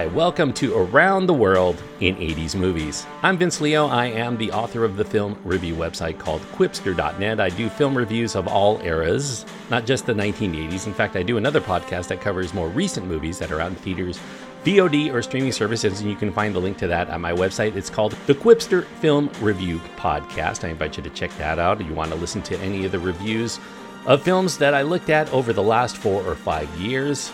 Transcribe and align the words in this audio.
Hi, 0.00 0.06
welcome 0.06 0.54
to 0.54 0.74
Around 0.78 1.26
the 1.26 1.34
World 1.34 1.82
in 2.00 2.16
80s 2.16 2.54
Movies. 2.54 3.06
I'm 3.20 3.36
Vince 3.36 3.60
Leo. 3.60 3.86
I 3.86 4.06
am 4.06 4.38
the 4.38 4.50
author 4.50 4.82
of 4.82 4.96
the 4.96 5.04
film 5.04 5.38
review 5.44 5.74
website 5.74 6.18
called 6.18 6.40
Qwipster.net. 6.54 7.38
I 7.38 7.50
do 7.50 7.68
film 7.68 7.94
reviews 7.94 8.34
of 8.34 8.48
all 8.48 8.80
eras, 8.80 9.44
not 9.68 9.84
just 9.84 10.06
the 10.06 10.14
1980s. 10.14 10.86
In 10.86 10.94
fact, 10.94 11.16
I 11.16 11.22
do 11.22 11.36
another 11.36 11.60
podcast 11.60 12.08
that 12.08 12.22
covers 12.22 12.54
more 12.54 12.70
recent 12.70 13.08
movies 13.08 13.38
that 13.40 13.52
are 13.52 13.60
out 13.60 13.72
in 13.72 13.76
theaters, 13.76 14.18
VOD, 14.64 15.12
or 15.12 15.20
streaming 15.20 15.52
services, 15.52 16.00
and 16.00 16.08
you 16.08 16.16
can 16.16 16.32
find 16.32 16.54
the 16.54 16.60
link 16.60 16.78
to 16.78 16.86
that 16.86 17.10
on 17.10 17.20
my 17.20 17.32
website. 17.32 17.76
It's 17.76 17.90
called 17.90 18.12
the 18.26 18.34
Qwipster 18.34 18.86
Film 19.02 19.30
Review 19.42 19.80
Podcast. 19.98 20.64
I 20.64 20.68
invite 20.68 20.96
you 20.96 21.02
to 21.02 21.10
check 21.10 21.30
that 21.36 21.58
out 21.58 21.78
if 21.78 21.86
you 21.86 21.92
want 21.92 22.10
to 22.10 22.16
listen 22.16 22.40
to 22.44 22.58
any 22.60 22.86
of 22.86 22.92
the 22.92 22.98
reviews 22.98 23.60
of 24.06 24.22
films 24.22 24.56
that 24.56 24.72
I 24.72 24.80
looked 24.80 25.10
at 25.10 25.30
over 25.30 25.52
the 25.52 25.62
last 25.62 25.98
four 25.98 26.22
or 26.22 26.34
five 26.34 26.74
years. 26.80 27.30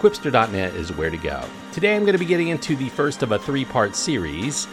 Qwipster.net 0.00 0.74
is 0.74 0.92
where 0.92 1.10
to 1.10 1.16
go. 1.16 1.42
Today 1.72 1.96
I'm 1.96 2.02
going 2.02 2.12
to 2.12 2.18
be 2.18 2.26
getting 2.26 2.48
into 2.48 2.76
the 2.76 2.90
first 2.90 3.22
of 3.22 3.32
a 3.32 3.38
three 3.38 3.64
part 3.64 3.96
series 3.96 4.68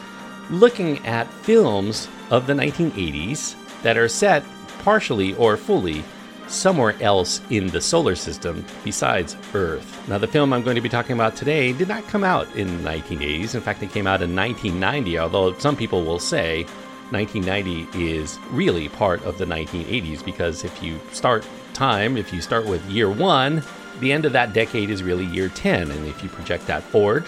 looking 0.50 1.04
at 1.06 1.32
films 1.32 2.10
of 2.30 2.46
the 2.46 2.54
1980s 2.54 3.56
that 3.84 3.98
are 3.98 4.10
set 4.10 4.44
partially 4.80 5.34
or 5.36 5.56
fully 5.56 6.04
somewhere 6.48 6.96
else 7.02 7.40
in 7.50 7.68
the 7.68 7.80
solar 7.80 8.16
system 8.16 8.66
besides 8.84 9.38
Earth. 9.54 10.08
Now, 10.10 10.18
the 10.18 10.28
film 10.28 10.52
I'm 10.52 10.62
going 10.62 10.76
to 10.76 10.82
be 10.82 10.90
talking 10.90 11.14
about 11.14 11.38
today 11.38 11.72
did 11.72 11.88
not 11.88 12.06
come 12.08 12.26
out 12.26 12.54
in 12.56 12.84
the 12.84 12.90
1980s. 12.90 13.56
In 13.56 13.62
fact, 13.62 13.82
it 13.82 13.92
came 13.92 14.08
out 14.08 14.22
in 14.22 14.36
1990, 14.36 15.20
although 15.20 15.58
some 15.58 15.78
people 15.78 16.04
will 16.04 16.20
say 16.20 16.64
1990 17.12 18.12
is 18.12 18.40
really 18.52 18.90
part 18.90 19.24
of 19.24 19.38
the 19.38 19.46
1980s 19.46 20.24
because 20.24 20.66
if 20.66 20.84
you 20.84 21.00
start 21.14 21.48
time, 21.74 22.18
if 22.18 22.34
you 22.34 22.42
start 22.42 22.66
with 22.66 22.84
year 22.90 23.10
one, 23.10 23.64
the 24.00 24.12
end 24.12 24.26
of 24.26 24.34
that 24.34 24.54
decade 24.54 24.90
is 24.90 25.04
really 25.04 25.26
year 25.26 25.50
10. 25.50 25.92
And 25.92 26.08
if 26.08 26.24
you 26.24 26.30
project 26.30 26.68
that 26.68 26.84
forward, 26.84 27.24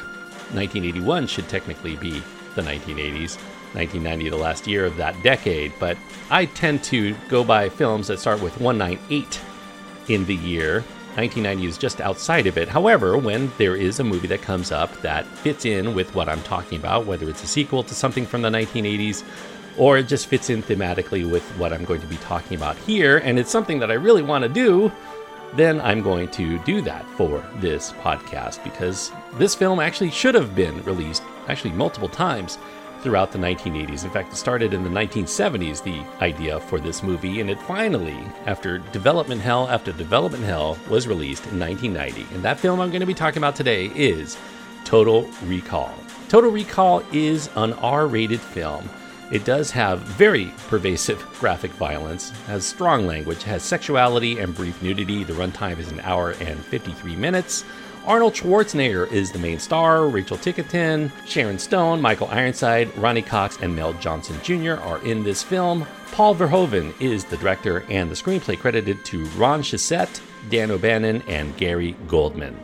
1981 0.53 1.27
should 1.27 1.47
technically 1.47 1.95
be 1.95 2.21
the 2.55 2.61
1980s. 2.61 3.37
1990, 3.75 4.29
the 4.29 4.37
last 4.37 4.67
year 4.67 4.85
of 4.85 4.95
that 4.95 5.21
decade. 5.21 5.73
But 5.79 5.97
I 6.29 6.45
tend 6.45 6.83
to 6.85 7.13
go 7.27 7.43
by 7.43 7.67
films 7.67 8.07
that 8.07 8.19
start 8.19 8.41
with 8.41 8.59
198 8.61 9.41
in 10.07 10.25
the 10.25 10.35
year. 10.35 10.83
1990 11.15 11.65
is 11.67 11.77
just 11.77 12.01
outside 12.01 12.47
of 12.47 12.57
it. 12.57 12.67
However, 12.67 13.17
when 13.17 13.51
there 13.57 13.75
is 13.75 13.99
a 13.99 14.03
movie 14.03 14.27
that 14.27 14.41
comes 14.41 14.71
up 14.71 14.93
that 15.01 15.25
fits 15.25 15.65
in 15.65 15.93
with 15.93 16.13
what 16.15 16.29
I'm 16.29 16.41
talking 16.43 16.77
about, 16.79 17.05
whether 17.05 17.29
it's 17.29 17.43
a 17.43 17.47
sequel 17.47 17.83
to 17.83 17.93
something 17.93 18.25
from 18.25 18.41
the 18.41 18.49
1980s 18.49 19.23
or 19.77 19.97
it 19.97 20.07
just 20.07 20.27
fits 20.27 20.49
in 20.49 20.63
thematically 20.63 21.29
with 21.29 21.43
what 21.57 21.73
I'm 21.73 21.85
going 21.85 22.01
to 22.01 22.07
be 22.07 22.17
talking 22.17 22.55
about 22.55 22.77
here, 22.77 23.17
and 23.17 23.37
it's 23.37 23.51
something 23.51 23.79
that 23.79 23.91
I 23.91 23.95
really 23.95 24.21
want 24.21 24.43
to 24.43 24.49
do, 24.49 24.91
then 25.55 25.79
I'm 25.81 26.01
going 26.01 26.29
to 26.29 26.59
do 26.59 26.81
that 26.81 27.09
for 27.11 27.43
this 27.55 27.91
podcast 27.93 28.63
because 28.63 29.11
this 29.35 29.55
film 29.55 29.79
actually 29.79 30.11
should 30.11 30.35
have 30.35 30.55
been 30.55 30.83
released 30.83 31.23
actually 31.47 31.71
multiple 31.71 32.09
times 32.09 32.57
throughout 33.01 33.31
the 33.31 33.37
1980s. 33.37 34.03
In 34.03 34.09
fact, 34.09 34.33
it 34.33 34.35
started 34.35 34.73
in 34.73 34.83
the 34.83 34.89
1970s, 34.89 35.83
the 35.83 36.03
idea 36.23 36.59
for 36.59 36.79
this 36.79 37.03
movie, 37.03 37.39
and 37.39 37.49
it 37.49 37.61
finally, 37.61 38.17
after 38.47 38.79
development 38.79 39.41
hell 39.41 39.67
after 39.67 39.91
development 39.91 40.43
hell, 40.43 40.77
was 40.89 41.07
released 41.07 41.45
in 41.47 41.59
1990. 41.59 42.33
And 42.33 42.43
that 42.43 42.59
film 42.59 42.79
I'm 42.79 42.89
going 42.89 43.01
to 43.01 43.05
be 43.05 43.13
talking 43.13 43.37
about 43.37 43.55
today 43.55 43.91
is 43.95 44.37
Total 44.85 45.29
Recall. 45.43 45.93
Total 46.29 46.49
Recall 46.49 47.03
is 47.11 47.49
an 47.55 47.73
R 47.73 48.07
rated 48.07 48.41
film 48.41 48.89
it 49.31 49.45
does 49.45 49.71
have 49.71 49.99
very 50.01 50.51
pervasive 50.67 51.19
graphic 51.39 51.71
violence, 51.71 52.29
has 52.47 52.65
strong 52.65 53.07
language, 53.07 53.43
has 53.43 53.63
sexuality 53.63 54.39
and 54.39 54.55
brief 54.55 54.81
nudity. 54.81 55.23
The 55.23 55.33
runtime 55.33 55.79
is 55.79 55.91
an 55.91 55.99
hour 56.01 56.31
and 56.41 56.63
53 56.65 57.15
minutes. 57.15 57.63
Arnold 58.05 58.33
Schwarzenegger 58.33 59.11
is 59.11 59.31
the 59.31 59.39
main 59.39 59.57
star. 59.57 60.07
Rachel 60.07 60.37
Ticotin, 60.37 61.11
Sharon 61.25 61.57
Stone, 61.57 62.01
Michael 62.01 62.27
Ironside, 62.27 62.95
Ronny 62.97 63.23
Cox, 63.23 63.57
and 63.61 63.75
Mel 63.75 63.93
Johnson 63.93 64.39
Jr. 64.43 64.73
are 64.73 65.03
in 65.03 65.23
this 65.23 65.41
film. 65.41 65.87
Paul 66.11 66.35
Verhoeven 66.35 66.93
is 67.01 67.25
the 67.25 67.37
director, 67.37 67.83
and 67.89 68.11
the 68.11 68.15
screenplay 68.15 68.59
credited 68.59 69.03
to 69.05 69.25
Ron 69.29 69.63
Shusett, 69.63 70.21
Dan 70.51 70.69
O'Bannon, 70.69 71.23
and 71.27 71.57
Gary 71.57 71.95
Goldman. 72.07 72.57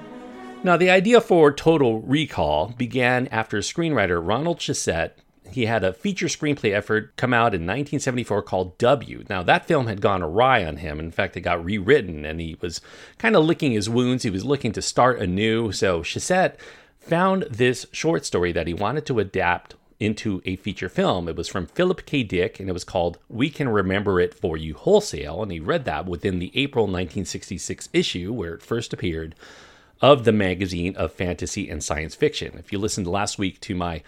Now, 0.63 0.77
the 0.77 0.91
idea 0.91 1.19
for 1.19 1.51
Total 1.51 2.01
Recall 2.01 2.75
began 2.77 3.27
after 3.29 3.57
screenwriter 3.57 4.21
Ronald 4.23 4.59
Shusett 4.59 5.13
he 5.53 5.65
had 5.65 5.83
a 5.83 5.93
feature 5.93 6.27
screenplay 6.27 6.73
effort 6.73 7.15
come 7.15 7.33
out 7.33 7.53
in 7.53 7.61
1974 7.61 8.41
called 8.43 8.77
W. 8.77 9.23
Now, 9.29 9.43
that 9.43 9.65
film 9.65 9.87
had 9.87 10.01
gone 10.01 10.21
awry 10.21 10.65
on 10.65 10.77
him. 10.77 10.99
In 10.99 11.11
fact, 11.11 11.37
it 11.37 11.41
got 11.41 11.63
rewritten 11.63 12.25
and 12.25 12.39
he 12.39 12.57
was 12.61 12.81
kind 13.17 13.35
of 13.35 13.45
licking 13.45 13.71
his 13.71 13.89
wounds. 13.89 14.23
He 14.23 14.29
was 14.29 14.45
looking 14.45 14.71
to 14.73 14.81
start 14.81 15.19
anew. 15.19 15.71
So, 15.71 16.01
Shusett 16.01 16.55
found 16.99 17.43
this 17.43 17.85
short 17.91 18.25
story 18.25 18.51
that 18.51 18.67
he 18.67 18.73
wanted 18.73 19.05
to 19.07 19.19
adapt 19.19 19.75
into 19.99 20.41
a 20.45 20.55
feature 20.55 20.89
film. 20.89 21.27
It 21.27 21.35
was 21.35 21.47
from 21.47 21.67
Philip 21.67 22.05
K. 22.05 22.23
Dick 22.23 22.59
and 22.59 22.67
it 22.67 22.73
was 22.73 22.83
called 22.83 23.19
We 23.29 23.49
Can 23.49 23.69
Remember 23.69 24.19
It 24.19 24.33
For 24.33 24.57
You 24.57 24.73
Wholesale. 24.73 25.43
And 25.43 25.51
he 25.51 25.59
read 25.59 25.85
that 25.85 26.07
within 26.07 26.39
the 26.39 26.51
April 26.55 26.85
1966 26.85 27.89
issue 27.93 28.33
where 28.33 28.55
it 28.55 28.63
first 28.63 28.93
appeared 28.93 29.35
of 30.01 30.23
the 30.23 30.31
magazine 30.31 30.95
of 30.95 31.13
fantasy 31.13 31.69
and 31.69 31.83
science 31.83 32.15
fiction. 32.15 32.57
If 32.57 32.71
you 32.71 32.79
listened 32.79 33.05
last 33.05 33.37
week 33.37 33.59
to 33.61 33.75
my 33.75 34.01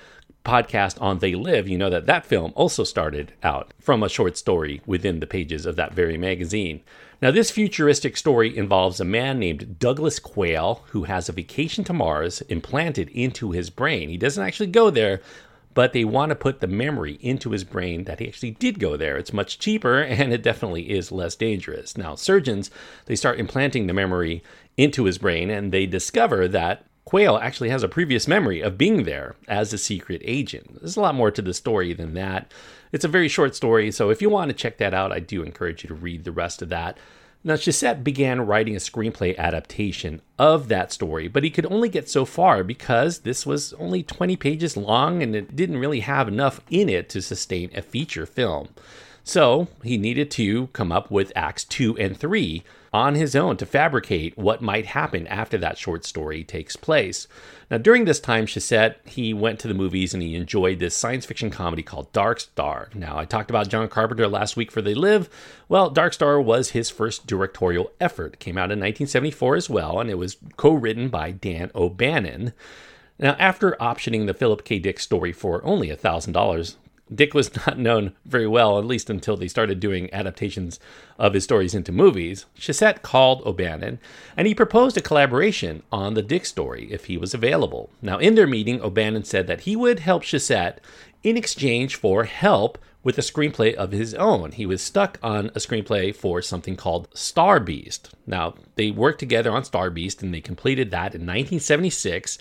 podcast 0.44 1.02
on 1.02 1.20
They 1.20 1.36
Live, 1.36 1.68
you 1.68 1.78
know 1.78 1.90
that 1.90 2.06
that 2.06 2.26
film 2.26 2.52
also 2.56 2.84
started 2.84 3.34
out 3.44 3.74
from 3.80 4.04
a 4.04 4.09
short 4.09 4.38
story 4.38 4.81
within 4.86 5.20
the 5.20 5.28
pages 5.28 5.66
of 5.66 5.76
that 5.78 5.94
very 5.94 6.18
magazine. 6.18 6.81
Now, 7.22 7.31
this 7.31 7.52
futuristic 7.52 8.18
story 8.18 8.56
involves 8.56 9.00
a 9.00 9.06
man 9.06 9.40
named 9.40 9.80
Douglas 9.80 10.20
Quail 10.20 10.84
who 10.88 11.03
has 11.03 11.30
a 11.30 11.34
vacation 11.34 11.86
to 11.86 11.94
Mars 11.94 12.42
implanted 12.42 13.09
into 13.09 13.52
his 13.52 13.70
brain. 13.70 14.09
He 14.09 14.18
doesn't 14.18 14.44
actually 14.44 14.68
go 14.68 14.90
there, 14.90 15.22
but 15.74 15.94
they 15.94 16.03
want 16.03 16.32
to 16.32 16.36
put 16.36 16.59
the 16.59 16.68
memory 16.68 17.18
into 17.22 17.52
his 17.52 17.64
brain 17.64 18.03
that 18.03 18.20
he 18.20 18.28
actually 18.28 18.52
did 18.52 18.80
go 18.80 18.98
there. 18.98 19.18
It's 19.18 19.34
much 19.34 19.59
cheaper 19.59 20.02
and 20.02 20.34
it 20.34 20.44
definitely 20.44 20.92
is 20.92 21.12
less 21.12 21.36
dangerous. 21.36 21.98
Now, 21.98 22.16
surgeons, 22.16 22.70
they 23.06 23.16
start 23.16 23.40
implanting 23.40 23.88
the 23.88 23.94
memory 23.94 24.44
into 24.76 25.06
his 25.06 25.18
brain 25.18 25.50
and 25.50 25.72
they 25.72 25.86
discover 25.86 26.48
that 26.50 26.86
Quail 27.06 27.38
actually 27.38 27.69
has 27.69 27.84
a 27.84 27.90
previous 27.90 28.28
memory 28.28 28.62
of 28.62 28.78
being 28.78 29.03
there 29.03 29.36
as 29.47 29.74
a 29.74 29.78
secret 29.78 30.22
agent. 30.24 30.80
There's 30.80 30.97
a 30.97 31.02
lot 31.02 31.16
more 31.16 31.31
to 31.31 31.41
the 31.41 31.53
story 31.53 31.94
than 31.94 32.14
that. 32.14 32.52
It's 32.91 33.06
a 33.06 33.09
very 33.09 33.28
short 33.28 33.56
story, 33.56 33.91
so 33.91 34.09
if 34.09 34.22
you 34.22 34.30
want 34.30 34.50
to 34.50 34.56
check 34.56 34.78
that 34.78 34.94
out, 34.94 35.12
I 35.12 35.19
do 35.19 35.44
encourage 35.44 35.84
you 35.84 35.90
to 35.90 35.96
read 35.96 36.24
the 36.24 36.31
rest 36.31 36.62
of 36.62 36.69
that. 36.69 36.97
Now, 37.46 37.56
Shusett 37.56 38.06
began 38.06 38.46
writing 38.46 38.74
a 38.74 38.80
screenplay 38.80 39.38
adaptation 39.38 40.22
of 40.40 40.69
that 40.69 40.94
story, 40.94 41.28
but 41.28 41.44
he 41.44 41.50
could 41.50 41.66
only 41.66 41.90
get 41.90 42.09
so 42.09 42.24
far 42.24 42.64
because 42.64 43.20
this 43.20 43.46
was 43.46 43.74
only 43.74 44.02
20 44.02 44.38
pages 44.38 44.78
long 44.78 45.22
and 45.22 45.35
it 45.35 45.53
didn't 45.53 45.80
really 45.80 46.00
have 46.00 46.30
enough 46.30 46.62
in 46.70 46.88
it 46.88 47.09
to 47.09 47.22
sustain 47.22 47.70
a 47.75 47.81
feature 47.81 48.25
film. 48.25 48.70
So 49.25 49.68
he 49.84 49.97
needed 49.97 50.31
to 50.31 50.68
come 50.68 50.91
up 50.91 51.12
with 51.12 51.34
acts 51.35 51.66
two 51.66 51.97
and 51.97 52.16
three 52.16 52.64
on 52.94 53.16
his 53.16 53.36
own 53.36 53.58
to 53.58 53.66
fabricate 53.66 54.38
what 54.38 54.62
might 54.62 54.86
happen 54.86 55.26
after 55.28 55.58
that 55.58 55.78
short 55.78 56.06
story 56.06 56.44
takes 56.44 56.76
place. 56.76 57.28
Now, 57.72 57.80
during 57.80 58.06
this 58.06 58.20
time, 58.20 58.46
Shusett, 58.46 58.96
he 59.06 59.34
went 59.34 59.59
to 59.59 59.68
the 59.68 59.74
movies 59.74 60.14
and 60.14 60.22
he 60.22 60.36
enjoyed 60.36 60.78
this 60.78 60.96
science 60.96 61.26
fiction 61.26 61.50
comedy 61.50 61.82
called 61.82 62.14
Dark 62.14 62.40
Star. 62.40 62.90
Now, 62.94 63.18
I 63.18 63.26
talked 63.26 63.50
about 63.50 63.70
John 63.70 63.88
Carpenter 63.88 64.28
last 64.28 64.56
week 64.56 64.72
for 64.72 64.82
They 64.82 64.94
Live. 64.94 65.28
Well, 65.68 65.90
Dark 65.90 66.14
Star 66.14 66.40
was 66.40 66.70
his 66.70 66.92
first 66.92 67.26
directorial 67.26 67.92
effort. 68.00 68.34
It 68.34 68.40
came 68.40 68.58
out 68.58 68.72
in 68.72 68.80
1974 68.80 69.56
as 69.56 69.70
well, 69.70 70.00
and 70.00 70.09
it 70.09 70.20
was 70.20 70.38
co 70.56 70.74
written 70.74 71.09
by 71.09 71.32
Dan 71.32 71.72
O'Bannon. 71.74 72.53
Now, 73.18 73.36
after 73.40 73.78
optioning 73.80 74.28
the 74.28 74.34
Philip 74.34 74.64
K. 74.66 74.80
Dick 74.80 75.00
story 75.00 75.32
for 75.32 75.64
only 75.66 75.90
$1,000, 75.90 76.76
Dick 77.14 77.34
was 77.34 77.55
not 77.67 77.78
known 77.78 78.14
very 78.26 78.47
well, 78.47 78.78
at 78.79 78.85
least 78.85 79.09
until 79.09 79.38
they 79.38 79.47
started 79.47 79.79
doing 79.79 80.14
adaptations 80.14 80.79
of 81.17 81.34
his 81.34 81.44
stories 81.44 81.76
into 81.76 81.91
movies. 81.91 82.46
Shusett 82.58 83.02
called 83.02 83.46
O'Bannon 83.46 84.00
and 84.35 84.47
he 84.47 84.55
proposed 84.55 84.97
a 84.97 85.02
collaboration 85.02 85.84
on 85.91 86.14
the 86.14 86.22
Dick 86.22 86.46
story 86.46 86.88
if 86.91 87.05
he 87.05 87.17
was 87.17 87.34
available. 87.34 87.90
Now, 88.02 88.17
in 88.17 88.35
their 88.35 88.47
meeting, 88.47 88.82
O'Bannon 88.82 89.23
said 89.23 89.47
that 89.47 89.61
he 89.61 89.76
would 89.76 90.00
help 90.00 90.23
Shusett 90.23 90.78
in 91.23 91.38
exchange 91.38 91.96
for 91.96 92.26
help 92.26 92.78
with 93.03 93.17
a 93.17 93.22
screenplay 93.22 93.73
of 93.73 93.91
his 93.91 94.14
own. 94.14 94.53
He 94.53 94.66
was 94.66 94.82
stuck 94.82 95.20
on 95.22 95.47
a 95.47 95.59
screenplay 95.59 96.16
for 96.16 96.41
something 96.41 96.76
called 96.76 97.09
Star 97.14 97.59
Beast. 97.59 98.14
Now, 98.26 98.55
they 98.76 98.91
worked 98.91 99.20
together 99.20 99.52
on 99.52 99.66
Star 99.66 99.90
Beast 99.90 100.23
and 100.23 100.34
they 100.34 100.41
completed 100.41 100.91
that 100.91 101.14
in 101.14 101.22
1976 101.22 102.38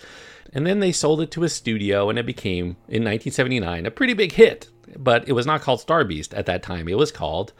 and 0.53 0.67
then 0.67 0.79
they 0.79 0.91
sold 0.91 1.21
it 1.21 1.31
to 1.31 1.43
a 1.43 1.49
studio 1.49 2.09
and 2.09 2.19
it 2.19 2.25
became 2.25 2.77
in 2.87 3.03
1979 3.03 3.85
a 3.85 3.91
pretty 3.91 4.13
big 4.13 4.33
hit 4.33 4.69
but 4.97 5.27
it 5.27 5.33
was 5.33 5.45
not 5.45 5.61
called 5.61 5.79
star 5.79 6.03
beast 6.03 6.33
at 6.33 6.45
that 6.45 6.63
time 6.63 6.87
it 6.87 6.97
was 6.97 7.11
called 7.11 7.53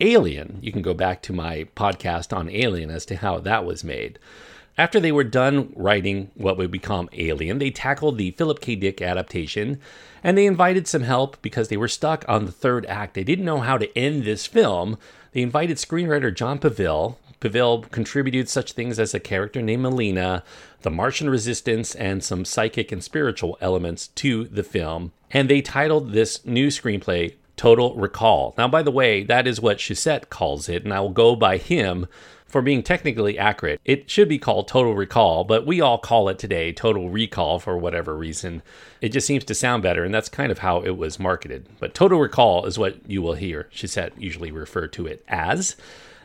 alien 0.00 0.58
you 0.62 0.72
can 0.72 0.82
go 0.82 0.94
back 0.94 1.22
to 1.22 1.32
my 1.32 1.64
podcast 1.74 2.36
on 2.36 2.48
alien 2.50 2.90
as 2.90 3.04
to 3.06 3.16
how 3.16 3.38
that 3.38 3.64
was 3.64 3.82
made 3.82 4.18
after 4.78 5.00
they 5.00 5.12
were 5.12 5.24
done 5.24 5.72
writing 5.74 6.30
what 6.34 6.56
would 6.58 6.70
become 6.70 7.08
Alien, 7.12 7.58
they 7.58 7.70
tackled 7.70 8.18
the 8.18 8.32
Philip 8.32 8.60
K. 8.60 8.76
Dick 8.76 9.00
adaptation 9.00 9.80
and 10.22 10.36
they 10.36 10.46
invited 10.46 10.86
some 10.86 11.02
help 11.02 11.40
because 11.42 11.68
they 11.68 11.76
were 11.76 11.88
stuck 11.88 12.24
on 12.28 12.46
the 12.46 12.52
third 12.52 12.84
act. 12.86 13.14
They 13.14 13.24
didn't 13.24 13.44
know 13.44 13.60
how 13.60 13.78
to 13.78 13.96
end 13.98 14.24
this 14.24 14.46
film. 14.46 14.98
They 15.32 15.42
invited 15.42 15.76
screenwriter 15.76 16.34
John 16.34 16.58
Povill 16.58 17.16
Povill 17.40 17.90
contributed 17.90 18.48
such 18.48 18.72
things 18.72 18.98
as 18.98 19.14
a 19.14 19.20
character 19.20 19.60
named 19.60 19.82
Melina, 19.82 20.42
the 20.82 20.90
Martian 20.90 21.28
resistance, 21.28 21.94
and 21.94 22.24
some 22.24 22.44
psychic 22.44 22.90
and 22.92 23.02
spiritual 23.02 23.58
elements 23.60 24.08
to 24.08 24.44
the 24.44 24.62
film. 24.62 25.12
And 25.30 25.48
they 25.48 25.60
titled 25.60 26.12
this 26.12 26.44
new 26.46 26.68
screenplay 26.68 27.34
Total 27.56 27.94
Recall. 27.94 28.54
Now, 28.56 28.68
by 28.68 28.82
the 28.82 28.90
way, 28.90 29.22
that 29.24 29.46
is 29.46 29.60
what 29.60 29.78
Shusett 29.78 30.28
calls 30.28 30.68
it, 30.68 30.84
and 30.84 30.92
I 30.92 31.00
will 31.00 31.10
go 31.10 31.36
by 31.36 31.58
him 31.58 32.06
for 32.56 32.62
being 32.62 32.82
technically 32.82 33.38
accurate. 33.38 33.78
It 33.84 34.08
should 34.08 34.30
be 34.30 34.38
called 34.38 34.66
Total 34.66 34.94
Recall, 34.94 35.44
but 35.44 35.66
we 35.66 35.82
all 35.82 35.98
call 35.98 36.30
it 36.30 36.38
today 36.38 36.72
Total 36.72 37.10
Recall 37.10 37.58
for 37.58 37.76
whatever 37.76 38.16
reason. 38.16 38.62
It 39.02 39.10
just 39.10 39.26
seems 39.26 39.44
to 39.44 39.54
sound 39.54 39.82
better, 39.82 40.04
and 40.04 40.14
that's 40.14 40.30
kind 40.30 40.50
of 40.50 40.60
how 40.60 40.80
it 40.80 40.96
was 40.96 41.18
marketed. 41.18 41.66
But 41.78 41.92
Total 41.92 42.18
Recall 42.18 42.64
is 42.64 42.78
what 42.78 42.96
you 43.06 43.20
will 43.20 43.34
hear 43.34 43.68
Shusett 43.74 44.12
usually 44.16 44.50
refer 44.50 44.86
to 44.86 45.06
it 45.06 45.22
as. 45.28 45.76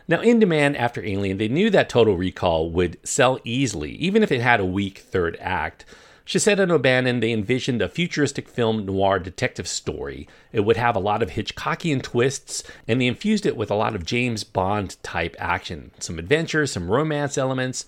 Now, 0.07 0.21
in 0.21 0.39
demand 0.39 0.77
after 0.77 1.03
Alien, 1.03 1.37
they 1.37 1.49
knew 1.49 1.69
that 1.69 1.89
Total 1.89 2.15
Recall 2.15 2.69
would 2.69 2.97
sell 3.03 3.37
easily, 3.43 3.91
even 3.95 4.23
if 4.23 4.31
it 4.31 4.39
had 4.39 4.61
a 4.61 4.65
weak 4.65 4.99
third 4.99 5.37
act. 5.41 5.83
Shusett 6.31 6.59
and 6.59 6.71
O'Bannon, 6.71 7.19
they 7.19 7.33
envisioned 7.33 7.81
a 7.81 7.89
futuristic 7.89 8.47
film 8.47 8.85
noir 8.85 9.19
detective 9.19 9.67
story. 9.67 10.29
It 10.53 10.61
would 10.61 10.77
have 10.77 10.95
a 10.95 10.99
lot 10.99 11.21
of 11.21 11.31
Hitchcockian 11.31 12.01
twists, 12.01 12.63
and 12.87 13.01
they 13.01 13.07
infused 13.07 13.45
it 13.45 13.57
with 13.57 13.69
a 13.69 13.75
lot 13.75 13.95
of 13.95 14.05
James 14.05 14.45
Bond 14.45 14.95
type 15.03 15.35
action, 15.39 15.91
some 15.99 16.17
adventure, 16.17 16.65
some 16.65 16.89
romance 16.89 17.37
elements. 17.37 17.83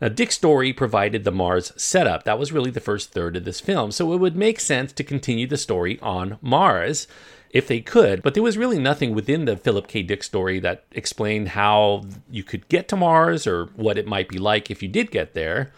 Now, 0.00 0.08
Dick 0.08 0.32
Story 0.32 0.72
provided 0.72 1.22
the 1.22 1.30
Mars 1.30 1.72
setup. 1.76 2.24
That 2.24 2.36
was 2.36 2.50
really 2.50 2.72
the 2.72 2.80
first 2.80 3.12
third 3.12 3.36
of 3.36 3.44
this 3.44 3.60
film, 3.60 3.92
so 3.92 4.12
it 4.12 4.18
would 4.18 4.34
make 4.34 4.58
sense 4.58 4.92
to 4.94 5.04
continue 5.04 5.46
the 5.46 5.56
story 5.56 6.00
on 6.02 6.38
Mars 6.42 7.06
if 7.50 7.68
they 7.68 7.80
could, 7.80 8.22
but 8.22 8.34
there 8.34 8.42
was 8.42 8.58
really 8.58 8.80
nothing 8.80 9.14
within 9.14 9.44
the 9.44 9.56
Philip 9.56 9.86
K. 9.86 10.02
Dick 10.02 10.24
story 10.24 10.58
that 10.58 10.82
explained 10.90 11.50
how 11.50 12.02
you 12.28 12.42
could 12.42 12.68
get 12.68 12.88
to 12.88 12.96
Mars 12.96 13.46
or 13.46 13.66
what 13.76 13.96
it 13.96 14.08
might 14.08 14.28
be 14.28 14.38
like 14.38 14.68
if 14.68 14.82
you 14.82 14.88
did 14.88 15.12
get 15.12 15.34
there. 15.34 15.70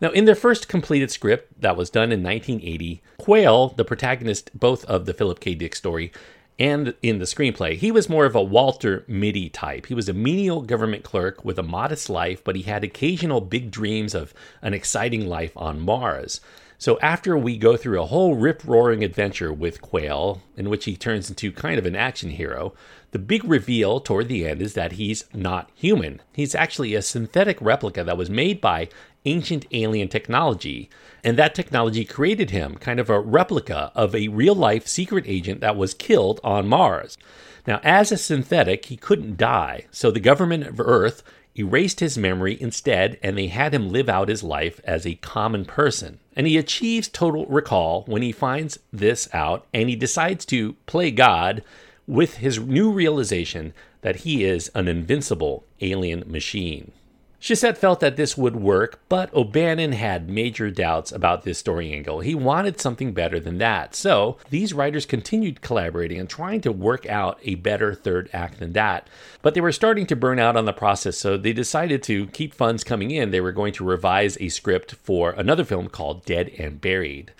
Now, 0.00 0.10
in 0.10 0.26
their 0.26 0.34
first 0.34 0.68
completed 0.68 1.10
script 1.10 1.60
that 1.60 1.76
was 1.76 1.90
done 1.90 2.12
in 2.12 2.22
1980, 2.22 3.02
Quail, 3.18 3.68
the 3.70 3.84
protagonist 3.84 4.50
both 4.58 4.84
of 4.84 5.06
the 5.06 5.14
Philip 5.14 5.40
K. 5.40 5.54
Dick 5.54 5.74
story 5.74 6.12
and 6.58 6.94
in 7.02 7.18
the 7.18 7.24
screenplay, 7.24 7.76
he 7.76 7.92
was 7.92 8.08
more 8.08 8.24
of 8.24 8.34
a 8.34 8.42
Walter 8.42 9.04
Mitty 9.06 9.48
type. 9.48 9.86
He 9.86 9.94
was 9.94 10.08
a 10.08 10.12
menial 10.12 10.62
government 10.62 11.04
clerk 11.04 11.44
with 11.44 11.58
a 11.58 11.62
modest 11.62 12.10
life, 12.10 12.42
but 12.42 12.56
he 12.56 12.62
had 12.62 12.82
occasional 12.82 13.40
big 13.40 13.70
dreams 13.70 14.14
of 14.14 14.34
an 14.60 14.74
exciting 14.74 15.28
life 15.28 15.52
on 15.56 15.80
Mars. 15.80 16.40
So 16.76 16.98
after 17.00 17.36
we 17.36 17.56
go 17.58 17.76
through 17.76 18.00
a 18.00 18.06
whole 18.06 18.36
rip 18.36 18.62
roaring 18.64 19.04
adventure 19.04 19.52
with 19.52 19.80
Quail, 19.80 20.42
in 20.56 20.68
which 20.68 20.84
he 20.84 20.96
turns 20.96 21.28
into 21.28 21.52
kind 21.52 21.78
of 21.78 21.86
an 21.86 21.96
action 21.96 22.30
hero, 22.30 22.72
the 23.10 23.18
big 23.18 23.44
reveal 23.44 24.00
toward 24.00 24.28
the 24.28 24.46
end 24.46 24.60
is 24.60 24.74
that 24.74 24.92
he's 24.92 25.24
not 25.32 25.70
human. 25.74 26.22
He's 26.32 26.54
actually 26.54 26.94
a 26.94 27.02
synthetic 27.02 27.60
replica 27.60 28.04
that 28.04 28.18
was 28.18 28.30
made 28.30 28.60
by 28.60 28.88
ancient 29.24 29.66
alien 29.72 30.08
technology. 30.08 30.88
And 31.24 31.36
that 31.36 31.54
technology 31.54 32.04
created 32.04 32.50
him, 32.50 32.76
kind 32.76 33.00
of 33.00 33.10
a 33.10 33.20
replica 33.20 33.92
of 33.94 34.14
a 34.14 34.28
real 34.28 34.54
life 34.54 34.86
secret 34.86 35.24
agent 35.26 35.60
that 35.60 35.76
was 35.76 35.94
killed 35.94 36.40
on 36.44 36.68
Mars. 36.68 37.18
Now, 37.66 37.80
as 37.82 38.10
a 38.10 38.16
synthetic, 38.16 38.86
he 38.86 38.96
couldn't 38.96 39.36
die, 39.36 39.86
so 39.90 40.10
the 40.10 40.20
government 40.20 40.66
of 40.66 40.80
Earth 40.80 41.22
erased 41.58 42.00
his 42.00 42.16
memory 42.16 42.56
instead, 42.60 43.18
and 43.22 43.36
they 43.36 43.48
had 43.48 43.74
him 43.74 43.90
live 43.90 44.08
out 44.08 44.28
his 44.28 44.42
life 44.42 44.80
as 44.84 45.06
a 45.06 45.16
common 45.16 45.64
person. 45.64 46.20
And 46.36 46.46
he 46.46 46.56
achieves 46.56 47.08
total 47.08 47.46
recall 47.46 48.04
when 48.06 48.22
he 48.22 48.32
finds 48.32 48.78
this 48.92 49.28
out 49.34 49.66
and 49.74 49.88
he 49.88 49.96
decides 49.96 50.44
to 50.46 50.74
play 50.86 51.10
God 51.10 51.64
with 52.06 52.36
his 52.36 52.58
new 52.58 52.92
realization 52.92 53.74
that 54.02 54.16
he 54.16 54.44
is 54.44 54.70
an 54.74 54.86
invincible 54.86 55.64
alien 55.80 56.24
machine. 56.30 56.92
Shusett 57.40 57.78
felt 57.78 58.00
that 58.00 58.16
this 58.16 58.36
would 58.36 58.56
work, 58.56 58.98
but 59.08 59.32
O'Bannon 59.32 59.92
had 59.92 60.28
major 60.28 60.70
doubts 60.70 61.12
about 61.12 61.44
this 61.44 61.56
story 61.58 61.92
angle. 61.92 62.18
He 62.18 62.34
wanted 62.34 62.80
something 62.80 63.12
better 63.12 63.38
than 63.38 63.58
that. 63.58 63.94
So 63.94 64.38
these 64.50 64.74
writers 64.74 65.06
continued 65.06 65.60
collaborating 65.60 66.18
and 66.18 66.28
trying 66.28 66.60
to 66.62 66.72
work 66.72 67.06
out 67.06 67.38
a 67.44 67.54
better 67.54 67.94
third 67.94 68.28
act 68.32 68.58
than 68.58 68.72
that. 68.72 69.06
But 69.40 69.54
they 69.54 69.60
were 69.60 69.70
starting 69.70 70.04
to 70.06 70.16
burn 70.16 70.40
out 70.40 70.56
on 70.56 70.64
the 70.64 70.72
process, 70.72 71.16
so 71.16 71.36
they 71.36 71.52
decided 71.52 72.02
to 72.04 72.26
keep 72.28 72.54
funds 72.54 72.82
coming 72.82 73.12
in. 73.12 73.30
They 73.30 73.40
were 73.40 73.52
going 73.52 73.72
to 73.74 73.84
revise 73.84 74.36
a 74.40 74.48
script 74.48 74.96
for 74.96 75.30
another 75.30 75.64
film 75.64 75.88
called 75.88 76.24
Dead 76.24 76.50
and 76.58 76.80
Buried. 76.80 77.32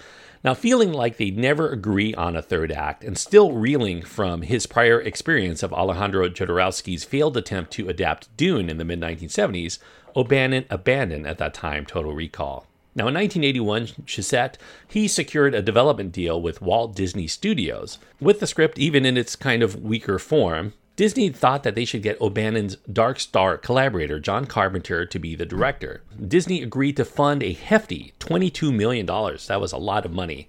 Now, 0.45 0.55
feeling 0.55 0.93
like 0.93 1.17
they'd 1.17 1.37
never 1.37 1.71
agree 1.71 2.15
on 2.15 2.37
a 2.37 2.43
third 2.43 2.71
act 2.71 3.03
and 3.03 3.19
still 3.19 3.53
reeling 3.53 4.03
from 4.03 4.43
his 4.43 4.67
prior 4.67 5.01
experience 5.01 5.63
of 5.63 5.73
Alejandro 5.73 6.29
Jodorowsky's 6.29 7.05
failed 7.05 7.37
attempt 7.37 7.73
to 7.73 7.89
adapt 7.89 8.35
Dune 8.37 8.71
in 8.71 8.79
the 8.79 8.85
mid 8.85 9.01
1970s, 9.01 9.79
O'Bannon 10.15 10.65
abandoned 10.71 11.27
at 11.27 11.39
that 11.39 11.55
time 11.55 11.85
Total 11.85 12.13
Recall. 12.13 12.67
Now, 12.95 13.07
in 13.09 13.15
1981, 13.15 14.07
Shusett, 14.07 14.55
he 14.87 15.07
secured 15.07 15.55
a 15.55 15.63
development 15.63 16.13
deal 16.13 16.41
with 16.41 16.63
Walt 16.63 16.97
Disney 16.97 17.27
Studios. 17.27 17.99
With 18.21 18.41
the 18.41 18.47
script, 18.47 18.79
even 18.79 19.05
in 19.05 19.17
its 19.17 19.37
kind 19.37 19.63
of 19.63 19.83
weaker 19.83 20.19
form, 20.19 20.73
Disney 20.99 21.29
thought 21.29 21.63
that 21.63 21.77
they 21.77 21.85
should 21.85 22.03
get 22.03 22.21
O'Bannon's 22.21 22.75
Dark 22.93 23.21
Star 23.21 23.57
collaborator, 23.57 24.19
John 24.19 24.47
Carpenter, 24.47 25.07
to 25.07 25.19
be 25.21 25.37
the 25.37 25.47
director. 25.47 26.03
Disney 26.27 26.61
agreed 26.61 26.97
to 26.97 27.05
fund 27.05 27.41
a 27.41 27.53
hefty 27.53 28.15
$22 28.19 28.75
million. 28.75 29.07
That 29.07 29.61
was 29.61 29.71
a 29.71 29.77
lot 29.77 30.05
of 30.05 30.13
money 30.13 30.49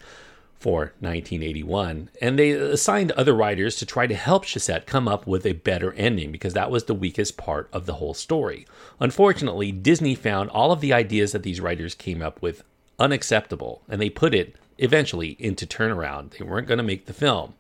for 0.60 0.94
1981. 1.02 2.10
And 2.20 2.40
they 2.40 2.50
assigned 2.50 3.12
other 3.12 3.36
writers 3.36 3.76
to 3.76 3.86
try 3.86 4.08
to 4.08 4.16
help 4.16 4.44
Shusett 4.44 4.88
come 4.88 5.08
up 5.08 5.28
with 5.28 5.46
a 5.46 5.54
better 5.54 5.94
ending 5.94 6.32
because 6.32 6.56
that 6.56 6.72
was 6.72 6.86
the 6.86 6.96
weakest 6.96 7.38
part 7.38 7.70
of 7.72 7.86
the 7.86 7.94
whole 7.94 8.16
story. 8.16 8.66
Unfortunately, 9.00 9.72
Disney 9.72 10.16
found 10.16 10.50
all 10.50 10.72
of 10.72 10.82
the 10.82 10.94
ideas 10.94 11.32
that 11.32 11.44
these 11.44 11.62
writers 11.62 11.94
came 11.94 12.24
up 12.24 12.42
with 12.42 12.64
unacceptable, 12.98 13.84
and 13.88 14.02
they 14.02 14.10
put 14.10 14.34
it 14.34 14.56
eventually 14.80 15.38
into 15.38 15.68
turnaround. 15.68 16.32
They 16.32 16.44
weren't 16.44 16.68
going 16.68 16.80
to 16.80 16.84
make 16.84 17.06
the 17.06 17.14
film. 17.14 17.54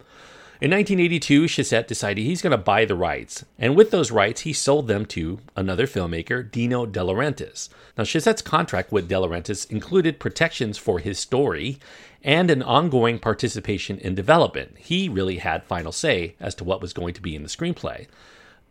In 0.61 0.71
1982, 0.71 1.45
Shusett 1.45 1.87
decided 1.87 2.21
he's 2.21 2.41
going 2.41 2.51
to 2.51 2.57
buy 2.57 2.83
the 2.83 2.93
rights, 2.93 3.45
and 3.57 3.77
with 3.77 3.91
those 3.91 4.11
rights, 4.11 4.41
he 4.41 4.51
sold 4.51 4.89
them 4.89 5.05
to 5.05 5.39
another 5.55 5.87
filmmaker, 5.87 6.51
Dino 6.51 6.85
De 6.85 6.99
Laurentiis. 6.99 7.69
Now, 7.97 8.03
Shusett's 8.03 8.41
contract 8.41 8.91
with 8.91 9.07
De 9.07 9.15
Laurentiis 9.15 9.71
included 9.71 10.19
protections 10.19 10.77
for 10.77 10.99
his 10.99 11.17
story 11.17 11.79
and 12.25 12.51
an 12.51 12.61
ongoing 12.61 13.19
participation 13.19 13.99
in 13.99 14.15
development. 14.15 14.75
He 14.77 15.07
really 15.07 15.37
had 15.37 15.63
final 15.63 15.93
say 15.93 16.35
as 16.41 16.55
to 16.55 16.65
what 16.65 16.81
was 16.81 16.91
going 16.91 17.13
to 17.13 17.21
be 17.21 17.37
in 17.37 17.43
the 17.43 17.47
screenplay. 17.47 18.07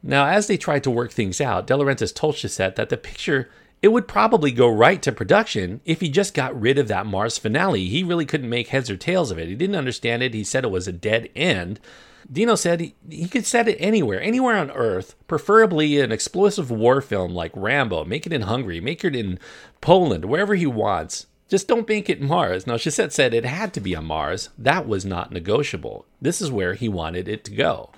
Now, 0.02 0.26
as 0.26 0.46
they 0.46 0.58
tried 0.58 0.84
to 0.84 0.90
work 0.90 1.10
things 1.10 1.40
out, 1.40 1.66
De 1.66 1.72
Laurentiis 1.72 2.14
told 2.14 2.34
Shusett 2.34 2.76
that 2.76 2.90
the 2.90 2.98
picture 2.98 3.48
it 3.80 3.88
would 3.88 4.08
probably 4.08 4.50
go 4.50 4.68
right 4.68 5.00
to 5.02 5.12
production 5.12 5.80
if 5.84 6.00
he 6.00 6.08
just 6.08 6.34
got 6.34 6.58
rid 6.58 6.78
of 6.78 6.88
that 6.88 7.06
Mars 7.06 7.38
finale. 7.38 7.86
He 7.86 8.02
really 8.02 8.26
couldn't 8.26 8.48
make 8.48 8.68
heads 8.68 8.90
or 8.90 8.96
tails 8.96 9.30
of 9.30 9.38
it. 9.38 9.48
He 9.48 9.54
didn't 9.54 9.76
understand 9.76 10.22
it. 10.22 10.34
He 10.34 10.44
said 10.44 10.64
it 10.64 10.70
was 10.70 10.88
a 10.88 10.92
dead 10.92 11.28
end. 11.36 11.78
Dino 12.30 12.56
said 12.56 12.80
he, 12.80 12.94
he 13.08 13.28
could 13.28 13.46
set 13.46 13.68
it 13.68 13.76
anywhere, 13.78 14.20
anywhere 14.20 14.56
on 14.56 14.70
Earth, 14.72 15.14
preferably 15.28 16.00
an 16.00 16.12
explosive 16.12 16.70
war 16.70 17.00
film 17.00 17.32
like 17.32 17.52
Rambo. 17.54 18.04
Make 18.04 18.26
it 18.26 18.32
in 18.32 18.42
Hungary, 18.42 18.80
make 18.80 19.04
it 19.04 19.14
in 19.14 19.38
Poland, 19.80 20.24
wherever 20.24 20.54
he 20.54 20.66
wants. 20.66 21.26
Just 21.48 21.68
don't 21.68 21.88
make 21.88 22.10
it 22.10 22.20
Mars. 22.20 22.66
Now, 22.66 22.74
Shusett 22.74 23.12
said 23.12 23.32
it 23.32 23.46
had 23.46 23.72
to 23.72 23.80
be 23.80 23.96
on 23.96 24.04
Mars. 24.04 24.50
That 24.58 24.86
was 24.86 25.06
not 25.06 25.32
negotiable. 25.32 26.04
This 26.20 26.42
is 26.42 26.50
where 26.50 26.74
he 26.74 26.88
wanted 26.88 27.28
it 27.28 27.44
to 27.44 27.54
go. 27.54 27.90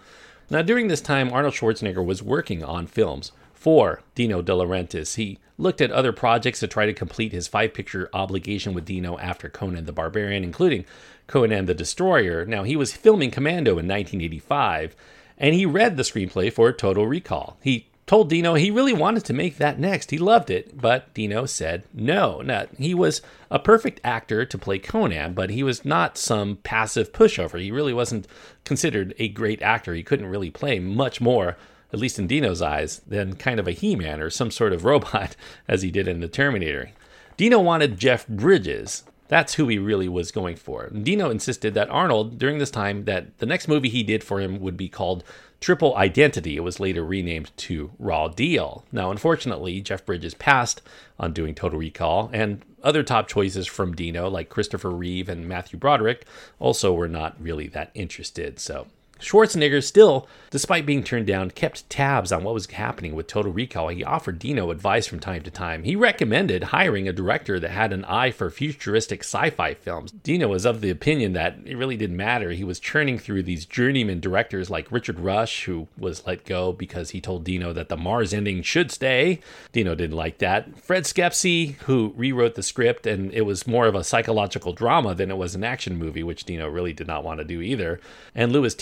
Now, 0.51 0.63
during 0.63 0.87
this 0.87 1.01
time, 1.01 1.33
Arnold 1.33 1.55
Schwarzenegger 1.55 2.05
was 2.05 2.23
working 2.23 2.63
on 2.63 2.87
films 2.87 3.33
for 3.61 4.01
Dino 4.15 4.41
De 4.41 4.53
Laurentiis. 4.53 5.17
He 5.17 5.39
looked 5.59 5.83
at 5.83 5.93
other 5.93 6.13
projects 6.13 6.61
to 6.61 6.67
try 6.67 6.87
to 6.87 6.95
complete 6.95 7.31
his 7.31 7.47
five 7.47 7.75
picture 7.75 8.09
obligation 8.15 8.73
with 8.73 8.87
Dino 8.87 9.19
after 9.19 9.51
Conan 9.51 9.85
the 9.85 9.93
Barbarian, 9.93 10.43
including 10.43 10.87
Conan 11.27 11.67
the 11.67 11.75
Destroyer. 11.75 12.47
Now, 12.47 12.63
he 12.63 12.75
was 12.75 12.95
filming 12.95 13.31
Commando 13.31 13.73
in 13.73 13.87
1985, 13.87 14.97
and 15.37 15.55
he 15.55 15.67
read 15.67 15.99
the 15.99 16.05
screenplay 16.05 16.51
for 16.51 16.73
Total 16.73 17.07
Recall. 17.07 17.59
He 17.61 17.87
told 18.07 18.31
Dino 18.31 18.55
he 18.55 18.71
really 18.71 18.95
wanted 18.95 19.27
to 19.27 19.35
make 19.35 19.59
that 19.59 19.79
next. 19.79 20.11
He 20.11 20.17
loved 20.17 20.49
it, 20.49 20.81
but 20.81 21.13
Dino 21.13 21.45
said 21.45 21.85
no. 21.93 22.41
Now, 22.41 22.65
he 22.79 22.95
was 22.95 23.21
a 23.51 23.59
perfect 23.59 24.01
actor 24.03 24.47
to 24.47 24.59
play 24.59 24.79
Conan, 24.79 25.35
but 25.35 25.51
he 25.51 25.63
was 25.63 25.85
not 25.85 26.17
some 26.17 26.57
passive 26.63 27.13
pushover. 27.13 27.61
He 27.61 27.71
really 27.71 27.93
wasn't 27.93 28.27
considered 28.65 29.15
a 29.19 29.29
great 29.29 29.61
actor. 29.61 29.93
He 29.93 30.03
couldn't 30.03 30.31
really 30.31 30.51
play 30.51 30.79
much 30.79 31.21
more 31.21 31.59
at 31.93 31.99
least 31.99 32.19
in 32.19 32.27
Dino's 32.27 32.63
eyes, 32.63 33.01
than 33.07 33.37
kind 33.37 33.61
of 33.61 33.67
a 33.67 33.73
He 33.73 33.97
Man 33.97 34.21
or 34.21 34.31
some 34.31 34.51
sort 34.51 34.73
of 34.73 34.85
robot 34.87 35.37
as 35.69 35.83
he 35.83 35.91
did 35.91 36.09
in 36.09 36.21
the 36.21 36.29
Terminator. 36.29 36.91
Dino 37.37 37.59
wanted 37.59 37.99
Jeff 37.99 38.27
Bridges. 38.29 39.05
That's 39.29 39.55
who 39.55 39.69
he 39.69 39.79
really 39.79 40.09
was 40.09 40.33
going 40.33 40.57
for. 40.57 40.89
Dino 40.89 41.31
insisted 41.31 41.73
that 41.75 41.89
Arnold, 41.89 42.39
during 42.39 42.59
this 42.59 42.71
time, 42.71 43.05
that 43.05 43.39
the 43.39 43.47
next 43.47 43.69
movie 43.69 43.89
he 43.89 44.03
did 44.03 44.25
for 44.25 44.41
him 44.41 44.61
would 44.61 44.77
be 44.77 44.89
called 44.89 45.23
Triple 45.61 45.95
Identity. 45.97 46.57
It 46.57 46.65
was 46.65 46.81
later 46.81 47.05
renamed 47.05 47.57
to 47.59 47.93
Raw 47.99 48.29
Deal. 48.29 48.85
Now, 48.91 49.11
unfortunately, 49.11 49.81
Jeff 49.83 50.05
Bridges 50.05 50.35
passed 50.35 50.83
on 51.19 51.33
doing 51.33 51.55
Total 51.55 51.79
Recall, 51.79 52.29
and 52.33 52.65
other 52.83 53.03
top 53.03 53.29
choices 53.29 53.67
from 53.67 53.95
Dino, 53.95 54.29
like 54.29 54.49
Christopher 54.49 54.91
Reeve 54.91 55.29
and 55.29 55.47
Matthew 55.47 55.79
Broderick, 55.79 56.27
also 56.59 56.93
were 56.93 57.09
not 57.09 57.41
really 57.41 57.69
that 57.69 57.91
interested. 57.95 58.59
So 58.59 58.89
Schwarzenegger 59.21 59.83
still, 59.83 60.27
despite 60.51 60.87
being 60.87 61.05
turned 61.05 61.27
down, 61.27 61.51
kept 61.51 61.89
tabs 61.89 62.33
on 62.33 62.43
what 62.43 62.55
was 62.55 62.67
happening 62.67 63.15
with 63.15 63.27
Total 63.27 63.53
Recall. 63.53 63.89
He 63.89 64.03
offered 64.03 64.39
Dino 64.39 64.71
advice 64.71 65.07
from 65.07 65.21
time 65.21 65.43
to 65.43 65.51
time. 65.51 65.85
He 65.85 65.95
recommended 65.95 66.65
hiring 66.65 67.09
a 67.09 67.13
director 67.13 67.61
that 67.61 67.71
had 67.71 67.93
an 67.93 68.05
eye 68.07 68.31
for 68.31 68.51
futuristic 68.51 69.21
sci 69.21 69.51
fi 69.51 69.75
films. 69.75 70.13
Dino 70.13 70.49
was 70.49 70.65
of 70.65 70.81
the 70.81 70.91
opinion 70.91 71.33
that 71.35 71.59
it 71.65 71.77
really 71.77 71.97
didn't 71.97 72.17
matter. 72.17 72.51
He 72.51 72.65
was 72.65 72.81
churning 72.81 73.19
through 73.19 73.43
these 73.43 73.67
journeyman 73.67 74.21
directors 74.21 74.71
like 74.71 74.91
Richard 74.91 75.21
Rush, 75.21 75.65
who 75.65 75.89
was 75.97 76.27
let 76.27 76.45
go 76.45 76.73
because 76.73 77.11
he 77.11 77.21
told 77.21 77.45
Dino 77.45 77.73
that 77.73 77.89
the 77.89 77.97
Mars 77.97 78.33
ending 78.33 78.63
should 78.63 78.91
stay. 78.91 79.41
Dino 79.73 79.95
didn't 79.95 80.17
like 80.17 80.39
that. 80.39 80.79
Fred 80.79 81.05
Schepisi, 81.05 81.77
who 81.83 82.15
rewrote 82.17 82.55
the 82.55 82.63
script, 82.63 83.07
and 83.07 83.33
it 83.33 83.43
was 83.43 83.67
more 83.67 83.87
of 83.87 83.95
a 83.95 84.05
psychological 84.05 84.73
drama 84.73 85.15
than 85.15 85.31
it 85.31 85.37
was 85.37 85.55
an 85.55 85.65
action 85.65 85.97
movie, 85.97 86.23
which 86.23 86.45
Dino 86.45 86.69
really 86.69 86.93
did 86.93 87.07
not 87.07 87.25
want 87.25 87.39
to 87.39 87.45
do 87.45 87.61
either. 87.61 88.01
And 88.35 88.53
Lewis 88.53 88.75